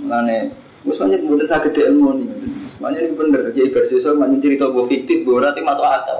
Mana, 0.00 0.48
Maksudnya 0.80 1.20
bukan 1.28 1.44
saya 1.44 1.60
gede 1.68 1.92
ilmu 1.92 2.24
nih. 2.24 2.28
Semuanya 2.72 2.98
ini 3.04 3.12
bener. 3.12 3.52
Kiai 3.52 3.68
bersisa 3.68 4.16
mana 4.16 4.40
cerita 4.40 4.72
bahwa 4.72 4.88
fiktif, 4.88 5.28
bahwa 5.28 5.44
nanti 5.44 5.60
masuk 5.60 5.84
akal. 5.84 6.18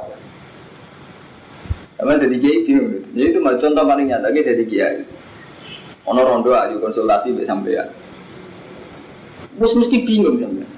Apa 2.01 2.21
jadi 2.21 2.37
kiai 2.37 2.65
bingung 2.69 2.87
gitu. 2.93 3.09
Jadi 3.17 3.29
itu 3.33 3.39
contoh 3.41 3.85
paling 3.85 4.07
nyata 4.09 4.29
jadi 4.33 4.65
kiai. 4.69 5.01
Ono 6.09 6.21
rondo 6.21 6.53
aja 6.53 6.77
konsultasi 6.77 7.33
sampai 7.45 7.77
ya. 7.77 7.85
Bos 9.57 9.73
mesti 9.77 10.05
bingung 10.05 10.37
sampai. 10.41 10.69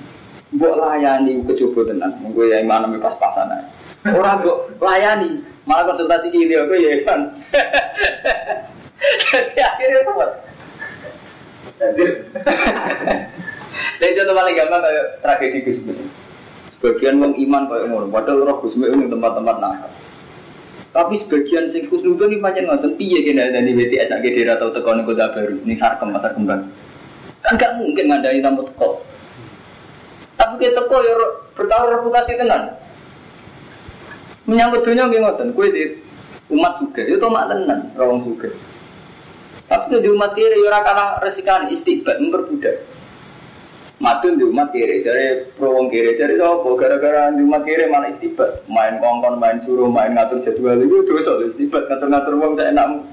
Mbok 0.55 0.75
layani 0.79 1.43
kecoba 1.47 1.91
tenan. 1.91 2.13
Gue 2.31 2.55
yang 2.55 2.71
mana 2.71 2.87
pas-pasan. 3.03 3.67
Orang 4.07 4.47
mbok 4.47 4.79
layani, 4.79 5.43
malah 5.67 5.91
konsultasi 5.91 6.31
gini 6.31 6.55
aku 6.55 6.75
ya 6.79 7.03
kan. 7.03 7.21
Jadi 9.35 9.59
akhirnya 9.59 10.07
Jadi 14.01 14.13
contoh 14.19 14.35
paling 14.35 14.55
gampang 14.59 14.83
kayak 14.83 15.05
tragedi 15.23 15.59
Gus 15.63 15.79
Sebagian 16.77 17.23
wong 17.23 17.39
iman 17.39 17.71
kayak 17.71 17.87
ngono, 17.89 18.11
padahal 18.11 18.43
roh 18.43 18.57
Gus 18.67 18.75
ini 18.75 19.07
tempat-tempat 19.07 19.57
nakal. 19.63 19.91
Tapi 20.93 21.25
sebagian 21.25 21.73
sing 21.73 21.89
khusnudon 21.89 22.37
ini 22.37 22.43
pancen 22.43 22.69
ngoten 22.69 23.01
piye 23.01 23.25
kena 23.25 23.49
dari 23.49 23.73
BTS 23.73 24.13
sak 24.13 24.21
gede 24.21 24.45
atau 24.45 24.69
teko 24.77 24.93
ning 24.93 25.09
kota 25.09 25.33
baru, 25.33 25.57
ning 25.65 25.73
Sarkem 25.79 26.13
pasar 26.13 26.37
kembang. 26.37 26.69
Kan 27.41 27.57
gak 27.57 27.81
mungkin 27.81 28.13
ngandani 28.13 28.45
tamu 28.45 28.69
teko. 28.69 29.01
Tapi 30.37 30.55
kita 30.61 30.85
teko 30.85 30.97
ya 31.01 31.15
bertaruh 31.57 31.97
reputasi 31.97 32.37
tenan. 32.37 32.77
Menyangkut 34.45 34.85
dunia 34.85 35.09
nggih 35.09 35.23
ngoten, 35.23 35.55
kowe 35.57 35.65
di 35.71 36.03
umat 36.51 36.83
juga, 36.83 37.03
itu 37.07 37.27
mak 37.31 37.47
tenan, 37.49 37.81
rawang 37.97 38.21
juga. 38.27 38.51
Tapi 39.69 40.01
di 40.03 40.09
umat 40.11 40.33
kiri 40.35 40.63
ya 40.63 40.69
ora 40.71 40.81
kalah 40.83 41.09
resikan 41.23 41.71
istiqbat 41.71 42.19
memperbudak. 42.19 42.83
Matun 44.03 44.35
di 44.35 44.43
umat 44.43 44.75
kiri, 44.75 45.07
jadi 45.07 45.47
pro 45.55 45.79
wong 45.79 45.87
kiri, 45.87 46.19
jadi 46.19 46.35
apa? 46.43 46.67
Gara-gara 46.75 47.31
di 47.39 47.47
umat 47.47 47.63
kiri 47.63 47.87
mana 47.87 48.11
istibat, 48.11 48.67
main 48.67 48.99
kongkon, 48.99 49.39
main 49.39 49.63
suruh, 49.63 49.87
main 49.87 50.11
ngatur 50.19 50.43
jadwal 50.43 50.75
itu 50.75 51.07
dosa 51.07 51.39
istibat 51.47 51.87
ngatur-ngatur 51.87 52.35
wong 52.35 52.59
saya 52.59 52.75
enakmu. 52.75 53.07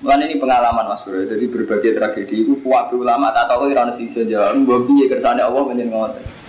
Bukan 0.00 0.24
ini 0.24 0.40
pengalaman 0.40 0.88
Mas 0.88 1.04
Bro, 1.06 1.28
jadi 1.28 1.44
berbagai 1.44 1.92
tragedi 2.00 2.42
itu 2.42 2.56
kuat 2.64 2.88
ulama 2.90 3.30
tak 3.36 3.52
tahu 3.52 3.68
irana 3.68 3.94
sih 4.00 4.08
saja, 4.16 4.50
mbak 4.56 4.88
biye 4.88 5.06
kersane 5.12 5.44
Allah 5.44 5.60
menyen 5.60 5.92
ngoten. 5.92 6.39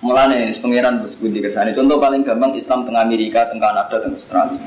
Mulane 0.00 0.56
pangeran 0.64 1.04
bos 1.04 1.12
budi 1.20 1.44
kersane. 1.44 1.76
Contoh 1.76 2.00
paling 2.00 2.24
gampang 2.24 2.56
Islam 2.56 2.88
tengah 2.88 3.04
Amerika, 3.04 3.52
tengah 3.52 3.68
Kanada, 3.68 3.96
tengah 4.00 4.16
Australia. 4.16 4.60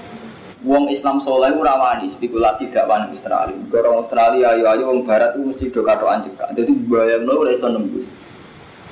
Wong 0.64 0.94
Islam 0.94 1.20
soleh 1.26 1.52
ora 1.58 1.74
wani 1.76 2.14
spekulasi 2.14 2.70
dakwaan 2.70 3.10
Australia. 3.10 3.58
Orang 3.74 4.06
Australia 4.06 4.54
ayo 4.54 4.64
ayo 4.70 4.84
wong 4.94 5.10
barat 5.10 5.34
itu 5.34 5.44
mesti 5.44 5.66
do 5.74 5.82
katokan 5.82 6.24
cekak. 6.30 6.54
Dadi 6.54 6.72
bayangno 6.86 7.34
ora 7.34 7.50
iso 7.50 7.66
nembus. 7.66 8.06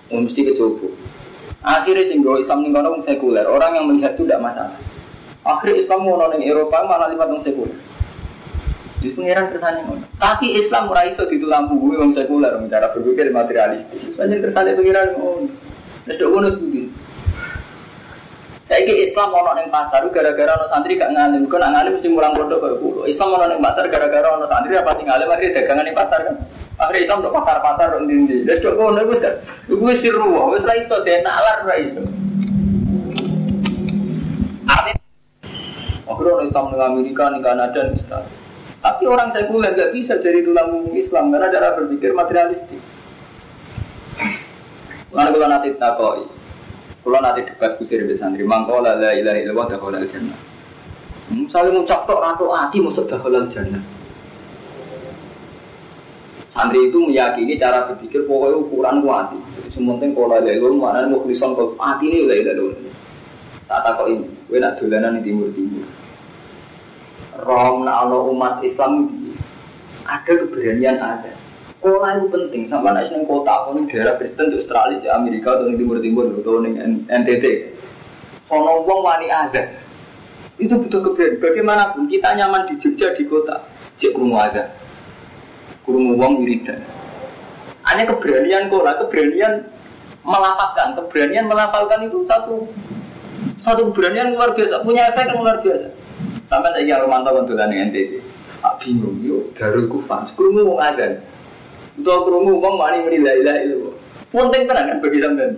Wong 0.09 0.27
mesti 0.27 0.41
kecoba. 0.49 0.89
Akhirnya 1.61 2.09
sing 2.09 2.25
Islam 2.25 2.59
ning 2.65 2.73
kono 2.73 2.89
wong 2.89 3.03
sekuler. 3.05 3.45
Orang 3.45 3.77
yang 3.77 3.85
melihat 3.85 4.17
itu 4.17 4.25
tidak 4.25 4.41
masalah. 4.41 4.81
Akhirnya 5.45 5.85
Islam 5.85 6.09
ngono 6.09 6.25
ning 6.33 6.41
Eropa 6.49 6.89
malah 6.89 7.07
lipat 7.13 7.37
wong 7.37 7.43
sekuler. 7.45 7.77
Di 8.97 9.13
pengiran 9.13 9.53
kersane 9.53 9.85
ngono. 9.85 10.09
Tapi 10.17 10.57
Islam 10.57 10.89
ora 10.89 11.05
iso 11.05 11.21
ditulampu 11.29 11.77
wong 11.77 12.17
sekuler 12.17 12.57
cara 12.65 12.89
berpikir 12.97 13.29
materialistis. 13.29 14.17
Panjen 14.17 14.41
kersane 14.41 14.73
pengiran 14.73 15.13
ngono. 15.15 15.60
Wis 16.11 16.19
dok 16.19 16.27
ngono 16.35 16.51
saya 18.67 18.87
ke 18.87 19.03
Islam 19.03 19.31
mau 19.31 19.47
neng 19.55 19.71
pasar 19.71 20.03
gara-gara 20.11 20.59
ono 20.59 20.67
santri 20.67 20.99
gak 20.99 21.11
ngalim, 21.11 21.47
kau 21.47 21.59
nak 21.59 21.71
ngalim 21.75 21.99
mesti 21.99 22.07
mulang 22.07 22.35
pondok 22.35 22.59
kayak 22.59 22.79
kulo. 22.83 23.03
Islam 23.07 23.31
mau 23.31 23.47
neng 23.47 23.63
pasar 23.63 23.87
gara-gara 23.87 24.27
ono 24.31 24.47
santri 24.51 24.75
apa 24.75 24.91
tinggal 24.99 25.23
ngalim 25.23 25.31
akhirnya 25.31 25.55
dagangan 25.63 25.87
di 25.87 25.95
pasar 25.95 26.19
kan. 26.27 26.35
Akhirnya 26.83 27.03
Islam 27.03 27.19
udah 27.23 27.33
pasar-pasar 27.35 27.87
dong 27.95 28.11
dindi. 28.11 28.43
Dan 28.43 28.59
coba 28.59 28.75
ngono 28.91 29.07
gue 29.07 29.17
kan, 29.23 29.33
gue 29.71 29.93
siru, 30.03 30.35
gue 30.35 30.59
serai 30.59 30.83
iso 30.83 30.95
iso. 31.79 32.01
Artinya, 34.67 35.03
akhirnya 36.11 36.31
orang 36.35 36.47
Islam 36.51 36.65
di 36.67 36.75
Amerika, 36.79 37.23
di 37.31 37.39
Kanada, 37.39 37.81
di. 37.87 37.99
Tapi 38.83 39.03
orang 39.07 39.29
sekuler 39.31 39.71
gak 39.79 39.91
bisa 39.95 40.19
jadi 40.19 40.43
tulang 40.43 40.91
Islam 40.91 41.31
karena 41.31 41.47
cara 41.47 41.75
berpikir 41.79 42.11
materialistik. 42.11 42.90
Lalu 45.11 45.35
kalau 45.35 45.47
nanti 45.51 45.69
takoi, 45.75 46.23
kalau 47.03 47.19
nanti 47.19 47.43
debat 47.43 47.75
kusir 47.75 48.07
di 48.07 48.15
santri, 48.15 48.47
mangkau 48.47 48.79
la 48.79 48.95
la 48.95 49.11
ilaha 49.11 49.37
illallah 49.43 49.67
dahul 49.75 49.95
al 49.99 50.07
jannah. 50.07 50.39
Misalnya 51.27 51.75
mau 51.75 51.83
tok 51.83 52.19
ratu 52.19 52.45
hati 52.51 52.77
masuk 52.79 53.11
dahul 53.11 53.35
al 53.35 53.47
jannah. 53.51 53.83
Santri 56.55 56.87
itu 56.87 56.99
meyakini 56.99 57.59
cara 57.59 57.91
berpikir 57.91 58.23
pokoknya 58.23 58.55
ukuran 58.59 59.03
hati. 59.07 59.39
Sementing 59.75 60.15
kalau 60.15 60.31
la 60.31 60.47
ilaha 60.47 60.75
mana 60.79 61.07
mau 61.11 61.23
krison 61.27 61.59
kalau 61.59 61.75
hati 61.75 62.07
ini 62.07 62.27
la 62.27 62.35
ilaha 62.39 62.55
illallah. 62.55 62.99
Tak 63.71 64.03
ini, 64.03 64.27
gue 64.51 64.59
nak 64.59 64.83
dolanan 64.83 65.23
di 65.23 65.31
timur 65.31 65.47
timur. 65.55 65.87
Rom 67.39 67.87
nak 67.87 68.11
umat 68.11 68.59
Islam 68.67 69.07
ada 70.03 70.27
keberanian 70.27 70.99
ada. 70.99 71.31
Sekolah 71.81 72.13
itu 72.13 72.29
penting, 72.29 72.69
sama 72.69 72.93
neng 72.93 73.25
kota, 73.25 73.73
neng 73.73 73.89
daerah 73.89 74.13
Kristen 74.13 74.53
di 74.53 74.61
Australia, 74.61 75.01
di 75.01 75.09
Amerika, 75.09 75.57
atau 75.57 75.65
neng 75.65 75.81
Timur 75.81 75.97
Timur, 75.97 76.29
atau 76.29 76.61
neng 76.61 76.77
NTT. 77.09 77.73
Sono 78.45 78.85
wong 78.85 79.01
wani 79.01 79.33
ada. 79.33 79.65
Itu 80.61 80.77
butuh 80.77 81.01
keberanian. 81.01 81.41
Bagaimanapun 81.41 82.05
kita 82.05 82.37
nyaman 82.37 82.69
di 82.69 82.77
Jogja 82.77 83.17
di 83.17 83.25
kota, 83.25 83.65
cek 83.97 84.13
kurungu 84.13 84.37
ada. 84.37 84.77
Kurungu 85.81 86.21
wong 86.21 86.45
wiridan. 86.45 86.85
Hanya 87.89 88.13
keberanian 88.13 88.69
kok 88.69 88.85
keberanian 88.85 89.65
melapatkan, 90.21 91.01
keberanian 91.01 91.49
melapalkan 91.49 92.05
itu 92.05 92.29
satu 92.29 92.69
satu 93.65 93.89
keberanian 93.89 94.37
luar 94.37 94.53
biasa, 94.53 94.85
punya 94.85 95.09
efek 95.09 95.33
yang 95.33 95.41
luar 95.41 95.57
biasa. 95.65 95.89
Sampai 96.45 96.77
saya 96.77 96.85
yang 96.85 97.09
Romanto 97.09 97.33
dengan 97.41 97.73
NTT. 97.73 98.21
Aku 98.61 98.85
bingung, 98.85 99.17
yuk, 99.25 99.57
darul 99.57 99.89
kufan, 99.89 100.29
kurungu 100.37 100.61
wong 100.61 100.77
ada. 100.77 101.17
Itu 101.99 102.13
krungu 102.23 102.61
wong 102.61 102.75
wani 102.79 103.03
muni 103.03 103.19
la 103.19 103.33
ilaha 103.35 103.59
illallah. 103.63 103.95
Penting 104.31 104.63
tenan 104.69 104.87
kan 104.87 104.97
bagi 105.03 105.19
sampean. 105.19 105.51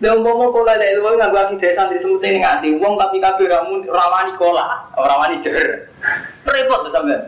Dan 0.00 0.24
umpama 0.24 0.50
kola 0.50 0.74
la 0.74 0.86
illallah 0.90 1.14
nganggo 1.20 1.38
akidah 1.38 1.70
santri 1.76 2.02
semute 2.02 2.26
ning 2.26 2.42
ati 2.42 2.74
wong 2.80 2.98
tapi 2.98 3.22
kabeh 3.22 3.46
ramu 3.46 3.86
rawani 3.86 4.32
kola, 4.34 4.90
ora 4.98 5.14
wani 5.20 5.38
jer. 5.44 5.86
Repot 6.42 6.90
sampean. 6.90 7.22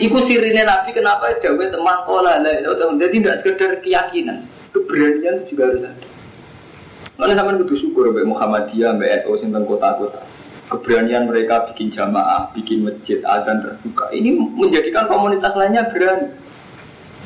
Iku 0.00 0.16
sirine 0.24 0.64
Nabi 0.64 0.96
kenapa 0.96 1.36
dawe 1.42 1.64
teman 1.68 1.98
kola 2.06 2.38
la 2.38 2.50
ilaha. 2.54 2.94
Jadi 2.96 3.16
tidak 3.20 3.36
sekedar 3.42 3.70
keyakinan, 3.82 4.46
keberanian 4.72 5.44
juga 5.50 5.74
harus 5.74 5.84
ada. 5.84 6.08
Mana 7.18 7.36
sampean 7.36 7.60
kudu 7.60 7.74
syukur 7.76 8.14
mbek 8.14 8.24
Muhammadiyah, 8.24 8.96
mbek 8.96 9.26
NU 9.26 9.36
sing 9.36 9.52
kota-kota 9.52 10.24
keberanian 10.70 11.26
mereka 11.26 11.66
bikin 11.70 11.90
jamaah, 11.90 12.54
bikin 12.54 12.86
masjid, 12.86 13.18
azan 13.26 13.58
terbuka. 13.60 14.06
Ini 14.14 14.38
menjadikan 14.54 15.10
komunitas 15.10 15.52
lainnya 15.58 15.90
berani. 15.90 16.30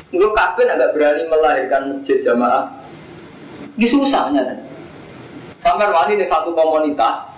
Enggak 0.09 0.33
kabin 0.33 0.67
agak 0.73 0.89
berani 0.97 1.21
melahirkan 1.29 1.81
masjid 1.93 2.17
jamaah. 2.25 2.73
Ini 3.77 3.85
susahnya 3.85 4.41
kan. 4.41 4.59
Sampai 5.61 5.89
wani 5.93 6.17
di 6.17 6.25
satu 6.25 6.53
komunitas, 6.57 7.29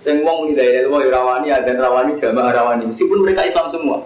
semua 0.00 0.32
muni 0.40 0.56
dari 0.56 0.84
ilmu 0.84 1.00
rawani, 1.12 1.52
azan 1.52 1.80
rawani, 1.80 2.16
jamaah 2.16 2.52
rawani. 2.52 2.88
Meskipun 2.88 3.24
mereka 3.24 3.44
Islam 3.44 3.68
semua. 3.68 3.98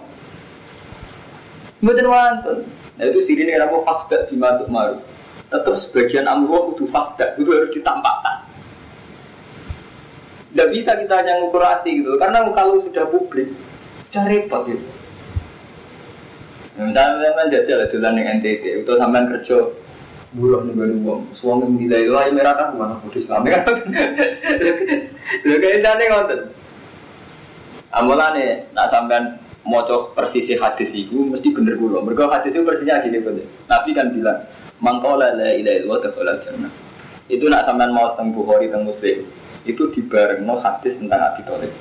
Mboten 1.79 2.07
wonten. 2.11 2.57
Nah 2.99 3.05
itu 3.07 3.23
sirine 3.23 3.55
kenapa 3.55 3.79
fasda 3.87 4.27
di 4.27 4.35
matuk 4.35 4.67
maru. 4.67 4.99
Tetap 5.49 5.79
sebagian 5.79 6.27
amruh 6.27 6.75
itu 6.75 6.91
fasda, 6.91 7.39
itu 7.39 7.47
harus 7.47 7.71
ditampakkan. 7.71 8.38
Tidak 10.49 10.69
bisa 10.73 10.97
kita 10.97 11.15
hanya 11.21 11.45
ngukur 11.45 11.61
hati 11.61 12.01
gitu, 12.01 12.17
karena 12.17 12.41
kalau 12.57 12.81
sudah 12.81 13.05
publik, 13.13 13.53
sudah 14.09 14.25
repot 14.25 14.65
gitu. 14.65 14.87
Misalnya 16.79 17.35
sampai 17.35 17.53
jajal 17.53 17.79
jalan 17.91 18.17
dengan 18.17 18.39
NTT, 18.39 18.65
itu 18.87 18.93
sampai 18.97 19.29
kerja 19.29 19.57
buruh 20.31 20.63
nih 20.63 20.77
baru 20.79 20.95
uang, 21.05 21.21
suami 21.37 21.67
menilai 21.67 22.07
lah 22.07 22.29
merah 22.31 22.55
kan 22.55 22.69
mana 22.77 23.01
kudus 23.03 23.27
Islam 23.27 23.49
kan? 23.49 23.65
Lo 25.49 25.55
kayak 25.59 25.81
tadi 25.83 26.05
ngotot. 26.07 26.41
Amulane, 27.97 28.69
nak 28.77 28.93
sampean 28.93 29.41
moco 29.65 30.13
persisi 30.13 30.55
hadis 30.55 30.93
itu 30.95 31.17
mesti 31.19 31.49
bener 31.51 31.81
kulo. 31.81 32.05
Mereka 32.05 32.29
hadis 32.31 32.55
itu 32.55 32.63
persisnya 32.63 33.03
gini 33.03 33.25
bener. 33.25 33.49
Nabi 33.67 33.91
kan 33.97 34.13
bilang, 34.13 34.39
mangkola 34.79 35.35
la 35.35 35.57
ilaha 35.57 35.77
illallah 35.83 35.99
dakhala 36.05 36.33
jannah. 36.45 36.73
Itu 37.27 37.49
nak 37.49 37.67
sampean 37.67 37.91
mau 37.91 38.13
tentang 38.15 38.37
Bukhari 38.37 38.71
tentang 38.71 38.87
Muslim 38.87 39.27
itu 39.69 39.93
dibarengno 39.93 40.65
hadis 40.65 40.97
tentang 40.97 41.21
Abi 41.21 41.45
Thalib. 41.45 41.73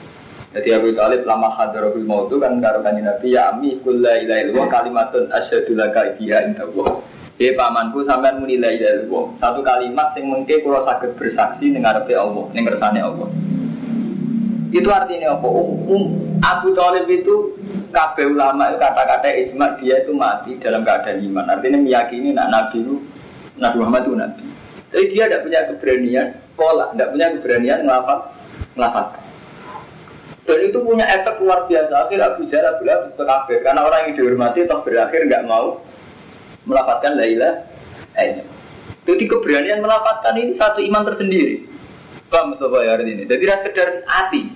Jadi 0.52 0.70
Abu 0.76 0.92
Talib 0.96 1.22
lama 1.24 1.54
hadarul 1.56 2.04
maut 2.04 2.28
itu 2.28 2.40
kan 2.40 2.60
karo 2.60 2.80
kanjeng 2.84 3.08
Nabi 3.08 3.36
ya 3.36 3.52
ami 3.56 3.80
kulla 3.84 4.20
ilaha 4.20 4.40
illallah 4.48 4.68
kalimatun 4.68 5.24
asyhadu 5.32 5.72
laka 5.76 6.16
biha 6.20 6.52
indallah. 6.52 7.04
Eh 7.38 7.54
pamanku 7.54 8.02
sampean 8.04 8.42
muni 8.42 8.58
la 8.58 8.74
ilaha 8.74 8.94
illallah. 9.06 9.26
Satu 9.40 9.60
kalimat 9.64 10.12
sing 10.18 10.28
mengke 10.28 10.60
kula 10.66 10.84
saged 10.84 11.16
bersaksi 11.16 11.72
ning 11.72 11.86
ngarepe 11.86 12.16
Allah, 12.16 12.46
ning 12.52 12.64
kersane 12.68 13.00
Allah. 13.00 13.28
Itu 14.74 14.90
artinya 14.92 15.40
apa? 15.40 15.48
Um, 15.48 15.72
um, 15.88 16.04
Abu 16.44 16.76
Talib 16.76 17.08
itu 17.08 17.56
kabeh 17.96 18.28
ulama 18.28 18.74
itu 18.74 18.78
kata-kata 18.84 19.32
ijma 19.32 19.80
dia 19.80 20.04
itu 20.04 20.12
mati 20.12 20.60
dalam 20.60 20.84
keadaan 20.84 21.24
iman. 21.24 21.46
Artinya 21.48 21.80
meyakini 21.80 22.36
nak 22.36 22.52
Nabi 22.52 22.84
itu 22.84 22.96
Nabi 23.62 23.76
Muhammad 23.80 24.02
itu 24.04 24.16
Nabi. 24.16 24.44
Jadi 24.92 25.06
dia 25.12 25.24
tidak 25.28 25.42
punya 25.44 25.60
keberanian 25.68 26.28
pola, 26.56 26.86
tidak 26.96 27.08
punya 27.12 27.28
keberanian 27.36 27.80
melafat. 27.84 29.08
Dan 30.48 30.60
itu 30.64 30.80
punya 30.80 31.04
efek 31.12 31.44
luar 31.44 31.68
biasa. 31.68 32.08
Akhir 32.08 32.20
Abu 32.24 32.48
Jahal 32.48 32.80
bilang 32.80 33.12
ke 33.12 33.24
kafir 33.28 33.60
karena 33.68 33.84
orang 33.84 34.08
yang 34.08 34.14
dihormati 34.16 34.64
toh 34.64 34.80
berakhir 34.80 35.28
nggak 35.28 35.44
mau 35.44 35.84
melafatkan 36.64 37.20
Laila. 37.20 37.68
Eh, 38.16 38.48
jadi 39.04 39.24
keberanian 39.28 39.84
melafatkan 39.84 40.40
ini 40.40 40.56
satu 40.56 40.80
iman 40.84 41.04
tersendiri. 41.04 41.68
Pak 42.28 42.44
Mustafa 42.48 42.84
ya 42.84 42.96
ini. 43.04 43.24
Jadi 43.24 43.40
tidak 43.44 43.60
sekedar 43.64 43.90
hati. 44.08 44.52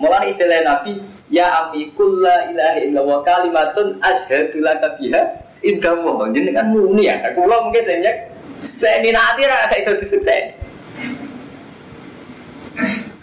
Mulai 0.00 0.32
istilah 0.32 0.64
Nabi, 0.64 0.96
ya 1.28 1.68
ami 1.68 1.92
kulla 1.92 2.48
ilaha 2.48 2.78
illallah 2.80 3.18
kalimatun 3.20 4.00
asyhadu 4.00 4.64
laka 4.64 4.96
biha 4.96 5.44
indah 5.60 5.92
kan 6.56 6.66
muni 6.72 7.04
ya. 7.04 7.20
Kula 7.36 7.68
mungkin 7.68 7.84
banyak 7.84 8.16
saya 8.80 9.00
nanti 9.04 9.40
ada 9.44 9.76
itu 9.76 9.92
disebut 10.04 10.28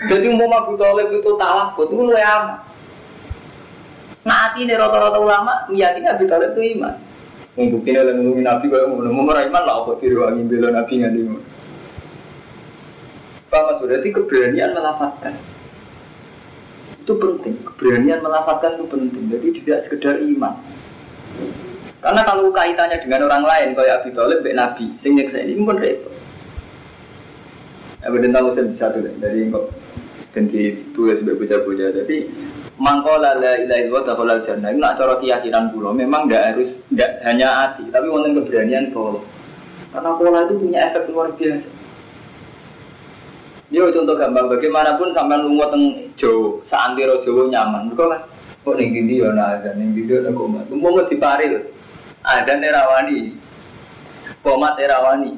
Jadi 0.07 0.25
umum 0.29 0.53
Abu 0.53 0.77
Talib 0.77 1.09
itu 1.09 1.31
talak, 1.41 1.73
itu 1.75 1.93
lu 1.97 2.13
amat. 2.13 2.61
Nanti 4.27 4.67
ini 4.67 4.73
rata-rata 4.77 5.17
ulama 5.17 5.65
meyakini 5.67 6.05
Abu 6.05 6.29
Talib 6.29 6.53
itu 6.53 6.77
iman. 6.77 6.95
Membuktikan 7.57 8.05
oleh 8.05 8.13
ngomongin 8.13 8.45
Nabi, 8.45 8.65
kalau 8.69 8.93
mau 8.93 9.01
ngomong 9.01 9.33
iman 9.49 9.63
lah, 9.65 9.75
apa 9.81 9.97
diriwangi 9.97 10.45
bela 10.45 10.69
Nabi 10.69 10.93
nggak 11.01 11.13
Pak 13.47 13.61
Mas 13.63 13.77
berarti 13.79 14.07
keberanian 14.11 14.75
melafatkan 14.75 15.33
itu 17.07 17.15
penting. 17.15 17.55
Keberanian 17.63 18.19
melafatkan 18.19 18.75
itu 18.75 18.85
penting. 18.91 19.23
Jadi 19.31 19.47
tidak 19.63 19.79
sekedar 19.87 20.19
iman. 20.19 20.59
Karena 21.97 22.21
kalau 22.21 22.53
kaitannya 22.53 23.01
dengan 23.01 23.25
orang 23.25 23.43
lain, 23.43 23.69
kayak 23.73 24.05
Abi 24.05 24.09
Thalib, 24.13 24.45
Mbak 24.45 24.55
Nabi, 24.55 24.85
sing 25.01 25.17
nyeksa 25.17 25.41
ini 25.41 25.65
pun 25.65 25.81
repot. 25.81 26.13
Ya, 27.97 28.13
benar 28.13 28.39
tahu 28.39 28.53
saya 28.53 28.69
bisa 28.69 28.85
tuh 28.93 29.01
dari 29.17 29.49
kok 29.49 29.65
ganti 30.31 30.79
tulis 30.93 31.17
sebagai 31.17 31.43
bocah-bocah. 31.43 31.89
Jadi 31.97 32.17
mangkola 32.77 33.41
la 33.41 33.57
ilaha 33.57 33.81
illallah 33.81 34.03
dakhalal 34.05 34.41
jannah. 34.45 34.69
Ini 34.69 34.77
nak 34.77 34.95
cara 35.01 35.17
keyakinan 35.17 35.73
pulau 35.73 35.91
memang 35.97 36.29
tidak 36.29 36.43
harus 36.53 36.69
tidak 36.93 37.11
hanya 37.25 37.47
hati, 37.49 37.83
tapi 37.89 38.05
wonten 38.07 38.37
keberanian 38.37 38.93
pola. 38.93 39.19
Karena 39.89 40.13
pola 40.13 40.39
itu 40.45 40.53
punya 40.61 40.79
efek 40.93 41.09
luar 41.09 41.33
biasa. 41.33 41.69
Yo 43.67 43.91
contoh 43.91 44.15
gampang 44.15 44.47
bagaimanapun 44.47 45.11
sampai 45.11 45.43
lunga 45.43 45.67
teng 45.73 45.83
Jawa, 46.15 46.63
saantero 46.69 47.19
Jawa 47.25 47.51
nyaman. 47.51 47.91
Mergo 47.91 48.07
kan 48.13 48.21
kok 48.63 48.77
ning 48.77 48.93
ndi 48.93 49.19
yo 49.19 49.33
ana 49.33 49.59
azan, 49.59 49.81
ning 49.81 49.91
ndi 49.97 50.07
ana 50.07 50.31
komat. 50.31 50.69
Umpama 50.69 51.03
diparil. 51.09 51.75
Azan 52.27 52.59
erawani. 52.59 53.31
Komat 54.43 54.75
erawani. 54.83 55.31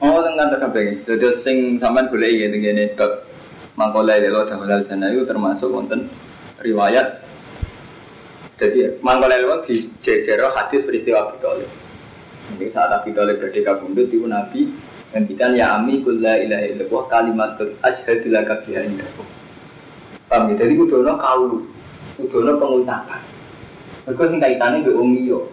Oh, 0.00 0.22
tengah 0.22 0.70
pengen. 0.70 1.02
Jadi 1.04 1.28
sing 1.42 1.56
sampean 1.82 2.08
boleh 2.08 2.30
ya 2.30 2.46
dengan 2.48 2.78
ini 2.78 2.94
bab 2.96 3.26
mangkola 3.74 4.16
lelo 4.16 4.46
damalal 4.48 4.86
jana 4.86 5.12
itu 5.12 5.26
termasuk 5.26 5.68
wonten 5.68 6.08
riwayat. 6.62 7.20
Jadi 8.56 9.02
mangkola 9.02 9.36
lelo 9.36 9.60
di 9.66 9.90
jejero 10.00 10.54
hadis 10.56 10.86
peristiwa 10.86 11.34
Abi 11.34 11.66
Ini 12.56 12.66
saat 12.72 12.94
Abi 12.94 13.12
Thalib 13.12 13.42
berdeka 13.42 13.76
bundut 13.78 14.08
itu 14.10 14.26
Nabi 14.26 14.72
Ngendikan 15.10 15.58
ya 15.58 15.74
ami 15.74 16.06
kulla 16.06 16.38
ilaha 16.38 16.64
illallah 16.70 17.02
kalimatun 17.10 17.74
asyhadu 17.82 18.30
laka 18.30 18.62
biha. 18.62 18.86
Paham 20.30 20.54
ya? 20.54 20.62
Jadi 20.62 20.78
kudono 20.78 21.18
kaulu, 21.18 21.66
kudono 22.14 22.54
pengucapan. 22.62 23.18
Mereka 24.08 24.22
sing 24.30 24.40
kaitannya 24.40 24.86
be 24.86 24.92
umiyo. 24.96 25.50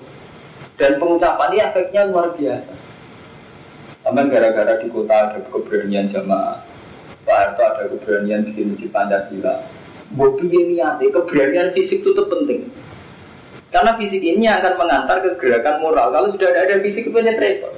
Dan 0.77 1.01
pengucapan 1.01 1.51
ini 1.53 1.57
efeknya 1.65 2.01
luar 2.07 2.37
biasa. 2.37 2.73
Sampai 4.05 4.29
gara-gara 4.31 4.79
di 4.79 4.87
kota 4.87 5.15
ada 5.15 5.39
keberanian 5.51 6.07
jamaah. 6.07 6.63
Pak 7.27 7.35
Harto 7.35 7.63
ada 7.65 7.83
keberanian 7.91 8.47
bikin 8.47 8.71
masjid 8.71 8.87
Pancasila. 8.87 9.67
Bobi 10.15 10.47
ini 10.47 10.79
ada 10.79 11.03
keberanian 11.03 11.75
fisik 11.75 12.05
itu 12.05 12.23
penting. 12.31 12.71
Karena 13.67 13.99
fisik 13.99 14.23
ini 14.23 14.47
akan 14.47 14.79
mengantar 14.79 15.19
ke 15.19 15.35
gerakan 15.35 15.83
moral. 15.83 16.15
Kalau 16.15 16.31
sudah 16.31 16.55
ada, 16.55 16.71
ada 16.71 16.79
fisik 16.79 17.11
itu 17.11 17.19
repot. 17.19 17.75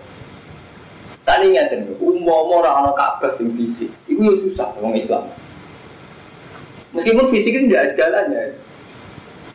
Tadi 1.26 1.53
ingat 1.53 1.74
umum 1.97 2.26
orang 2.61 2.89
orang 2.89 2.97
Ka'bah 2.97 3.38
sing 3.38 3.53
fisik, 3.53 3.89
itu 4.09 4.22
susah 4.49 4.70
orang 4.82 4.97
Islam. 4.97 5.24
Meskipun 6.93 7.30
fisik 7.30 7.53
itu 7.53 7.70
tidak 7.70 7.93
segalanya. 7.93 8.41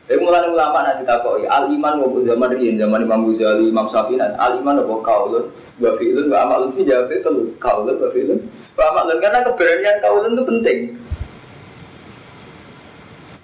Tapi 0.04 0.20
mulai 0.20 0.44
ulama 0.52 0.84
nanti 0.84 1.00
takoi 1.08 1.48
al 1.48 1.64
iman 1.72 2.04
mau 2.04 2.20
zaman 2.20 2.52
rian 2.52 2.76
zaman 2.76 3.08
Imam 3.08 3.24
Ghazali 3.24 3.72
Imam 3.72 3.88
Syafi'i 3.88 4.20
al 4.20 4.52
iman 4.60 4.84
apa 4.84 4.94
kaulun 5.00 5.44
wa 5.80 5.90
fi'lun 5.96 6.28
wa 6.28 6.44
amalun 6.44 6.76
fi 6.76 6.84
jawab 6.84 7.08
itu 7.08 7.56
kaulun 7.56 7.96
wa 7.96 8.08
fi'lun 8.12 8.36
wa 8.76 8.84
amalun 8.92 9.16
karena 9.24 9.40
keberanian 9.48 9.96
kaulun 10.04 10.36
itu 10.36 10.44
penting. 10.44 10.78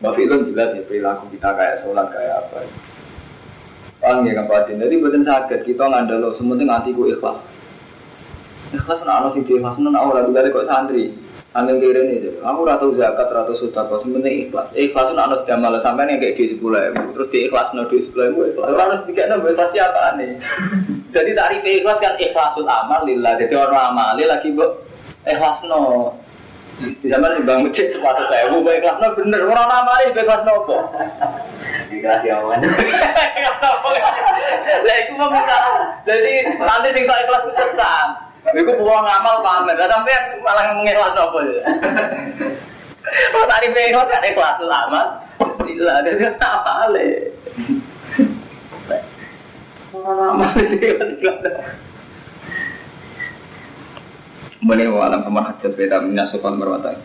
Wa 0.05 0.13
fi'lun 0.13 0.53
jelas 0.53 0.77
ya 0.77 0.85
perilaku 0.85 1.33
kita 1.33 1.49
kayak 1.49 1.81
sholat 1.81 2.07
kayak 2.13 2.45
apa. 2.45 2.69
Paham 4.05 4.29
ya 4.29 4.33
kapatin. 4.45 4.81
Jadi 4.81 4.95
bukan 5.01 5.25
sakit 5.25 5.61
kita 5.65 5.85
ngandalo 5.89 6.37
sementing 6.37 6.69
hatiku 6.69 7.09
ikhlas. 7.09 7.41
Ikhlas 8.73 9.01
nak 9.09 9.17
ana 9.25 9.29
sing 9.33 9.49
ikhlas 9.49 9.81
nak 9.81 9.97
ora 9.97 10.29
juga 10.29 10.45
kok 10.45 10.69
santri. 10.69 11.17
Santri 11.51 11.83
kira 11.83 12.07
ini 12.07 12.31
Aku 12.47 12.63
ora 12.63 12.79
tau 12.79 12.95
zakat, 12.95 13.27
ora 13.27 13.43
tau 13.43 13.59
sedekah, 13.59 13.99
sementing 14.07 14.47
ikhlas. 14.47 14.71
Ikhlas 14.71 15.11
nak 15.19 15.35
ana 15.35 15.37
jamal 15.51 15.75
sampean 15.83 16.15
yang 16.15 16.23
kayak 16.23 16.39
di 16.39 16.55
sekolah 16.55 16.95
terus 16.95 17.27
di 17.35 17.51
ikhlas 17.51 17.75
no 17.75 17.91
di 17.91 18.07
sekolah 18.07 18.55
ikhlas. 18.55 18.71
Harus 18.79 19.03
dikene 19.11 19.35
ikhlas 19.35 19.71
siapa 19.75 20.15
nih. 20.15 20.39
Jadi 21.11 21.31
tarif 21.35 21.67
ikhlas 21.67 21.99
kan 21.99 22.15
ikhlasul 22.23 22.71
amal 22.71 23.03
lillah. 23.03 23.35
Jadi 23.35 23.51
orang 23.59 23.91
amali 23.91 24.31
lagi 24.31 24.55
bu 24.55 24.63
ikhlas 25.27 25.59
no. 25.67 26.15
Di 26.81 27.07
zaman 27.11 27.37
di 27.37 27.45
bang 27.45 27.61
masjid 27.67 27.91
sepatu 27.91 28.23
saya, 28.31 28.47
bu 28.55 28.63
ikhlas 28.71 29.03
no 29.03 29.11
bener. 29.19 29.43
Orang 29.43 29.67
amali 29.67 30.15
ikhlas 30.15 30.47
no 30.47 30.55
apa? 30.55 30.79
Ikhlas 31.91 32.23
ya 32.23 32.47
awan. 32.47 32.63
Lah 34.87 34.97
itu 35.03 35.13
mau. 35.19 35.35
Jadi 36.07 36.47
nanti 36.63 36.89
sing 36.95 37.05
ikhlas 37.11 37.43
itu 37.43 37.53
sesat. 37.59 38.30
Iku 38.41 38.73
pulang 38.81 39.05
ngamal 39.05 39.37
pamer, 39.45 39.77
sampai 39.77 40.17
malah 40.41 40.65
mengikhlas 40.73 41.13
apa 41.13 41.39
ya? 41.45 41.61
Kalau 43.33 43.47
tadi 43.47 43.67
pengikhlas 43.73 44.09
kan 44.09 44.23
ikhlas 44.25 44.59
lama, 44.65 45.03
tidak 45.65 45.97
ada 46.05 46.11
apa 46.41 46.73
le. 46.93 47.07
Lama 49.91 50.47
Boleh 54.61 54.87
walam 54.93 55.25
hajat 55.25 55.73
beda 55.73 56.05
minas 56.05 56.29
sopan 56.29 56.61
berwatai. 56.61 57.01